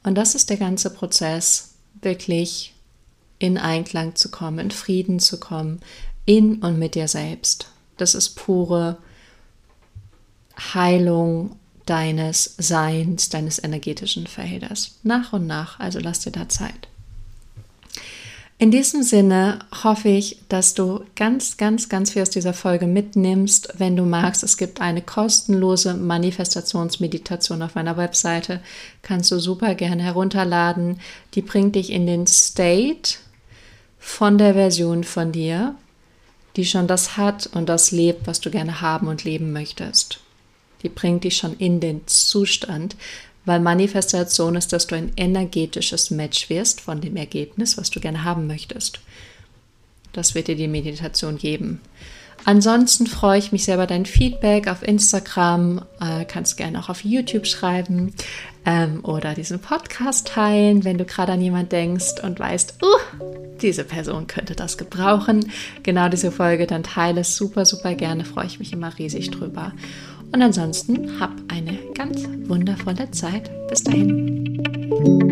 Und 0.04 0.16
das 0.16 0.36
ist 0.36 0.50
der 0.50 0.58
ganze 0.58 0.90
Prozess, 0.90 1.74
wirklich 2.02 2.74
in 3.40 3.58
Einklang 3.58 4.16
zu 4.16 4.32
kommen, 4.32 4.58
in 4.58 4.72
Frieden 4.72 5.20
zu 5.20 5.40
kommen, 5.40 5.80
in 6.26 6.64
und 6.64 6.80
mit 6.80 6.96
dir 6.96 7.08
selbst. 7.08 7.70
Das 7.98 8.16
ist 8.16 8.30
pure 8.32 8.98
Heilung 10.74 11.58
deines 11.88 12.56
Seins, 12.58 13.30
deines 13.30 13.64
energetischen 13.64 14.28
Felders. 14.28 15.00
Nach 15.04 15.34
und 15.34 15.48
nach, 15.48 15.80
also 15.80 16.00
lass 16.00 16.20
dir 16.20 16.32
da 16.32 16.48
Zeit. 16.48 16.88
In 18.60 18.72
diesem 18.72 19.04
Sinne 19.04 19.60
hoffe 19.84 20.10
ich, 20.10 20.40
dass 20.50 20.74
du 20.74 21.02
ganz, 21.16 21.58
ganz, 21.58 21.90
ganz 21.90 22.12
viel 22.12 22.24
aus 22.24 22.32
dieser 22.32 22.54
Folge 22.54 22.88
mitnimmst. 22.88 23.76
Wenn 23.78 23.96
du 23.96 24.04
magst, 24.04 24.42
es 24.44 24.58
gibt 24.58 24.82
eine 24.82 25.04
kostenlose 25.04 25.94
Manifestationsmeditation 25.94 27.62
auf 27.62 27.76
meiner 27.76 27.98
Webseite. 27.98 28.62
Kannst 29.04 29.32
du 29.32 29.40
super 29.40 29.76
gerne 29.76 30.02
herunterladen. 30.02 31.00
Die 31.36 31.44
bringt 31.44 31.76
dich 31.76 31.92
in 31.92 32.08
den 32.08 32.26
State 32.26 33.20
von 34.00 34.40
der 34.40 34.56
Version 34.56 35.04
von 35.04 35.32
dir, 35.32 35.76
die 36.56 36.66
schon 36.66 36.88
das 36.88 37.16
hat 37.16 37.46
und 37.54 37.70
das 37.70 37.92
lebt, 37.92 38.26
was 38.26 38.42
du 38.42 38.50
gerne 38.50 38.82
haben 38.82 39.08
und 39.08 39.24
leben 39.24 39.54
möchtest 39.54 40.20
die 40.84 40.90
bringt 40.90 41.24
dich 41.24 41.38
schon 41.38 41.56
in 41.58 41.80
den 41.80 42.02
Zustand, 42.08 42.96
weil 43.46 43.60
Manifestation 43.60 44.56
ist, 44.56 44.74
dass 44.74 44.88
du 44.88 44.96
ein 44.96 45.12
energetisches 45.16 46.12
Match 46.12 46.50
wirst 46.50 46.82
von 46.82 47.02
dem 47.02 47.16
Ergebnis, 47.16 47.78
was 47.78 47.90
du 47.90 48.00
gerne 48.00 48.24
haben 48.24 48.46
möchtest. 48.46 49.00
Das 50.12 50.36
wird 50.36 50.48
dir 50.48 50.56
die 50.56 50.68
Meditation 50.68 51.38
geben. 51.38 51.80
Ansonsten 52.46 53.08
freue 53.08 53.40
ich 53.40 53.52
mich 53.52 53.66
sehr 53.66 53.76
über 53.76 53.88
dein 53.88 54.06
Feedback 54.06 54.68
auf 54.68 54.82
Instagram. 54.82 55.84
Äh, 56.00 56.26
kannst 56.26 56.58
gerne 56.58 56.80
auch 56.80 56.90
auf 56.90 57.04
YouTube 57.04 57.46
schreiben 57.46 58.14
ähm, 58.66 59.04
oder 59.04 59.34
diesen 59.34 59.60
Podcast 59.60 60.28
teilen, 60.28 60.84
wenn 60.84 60.98
du 60.98 61.06
gerade 61.06 61.34
an 61.34 61.42
jemand 61.42 61.72
denkst 61.72 62.24
und 62.24 62.40
weißt, 62.40 62.76
uh, 62.82 63.22
diese 63.62 63.84
Person 63.84 64.28
könnte 64.28 64.56
das 64.56 64.78
gebrauchen. 64.78 65.52
Genau 65.84 66.10
diese 66.10 66.32
Folge, 66.32 66.68
dann 66.68 66.84
teile 66.84 67.22
es 67.22 67.36
super, 67.36 67.66
super 67.66 67.96
gerne. 67.96 68.24
Freue 68.24 68.46
ich 68.46 68.60
mich 68.60 68.72
immer 68.72 68.98
riesig 68.98 69.32
drüber. 69.32 69.74
Und 70.32 70.42
ansonsten 70.42 71.20
hab 71.20 71.32
eine 71.48 71.78
ganz 71.94 72.28
wundervolle 72.48 73.10
Zeit. 73.12 73.50
Bis 73.70 73.84
dahin. 73.84 75.27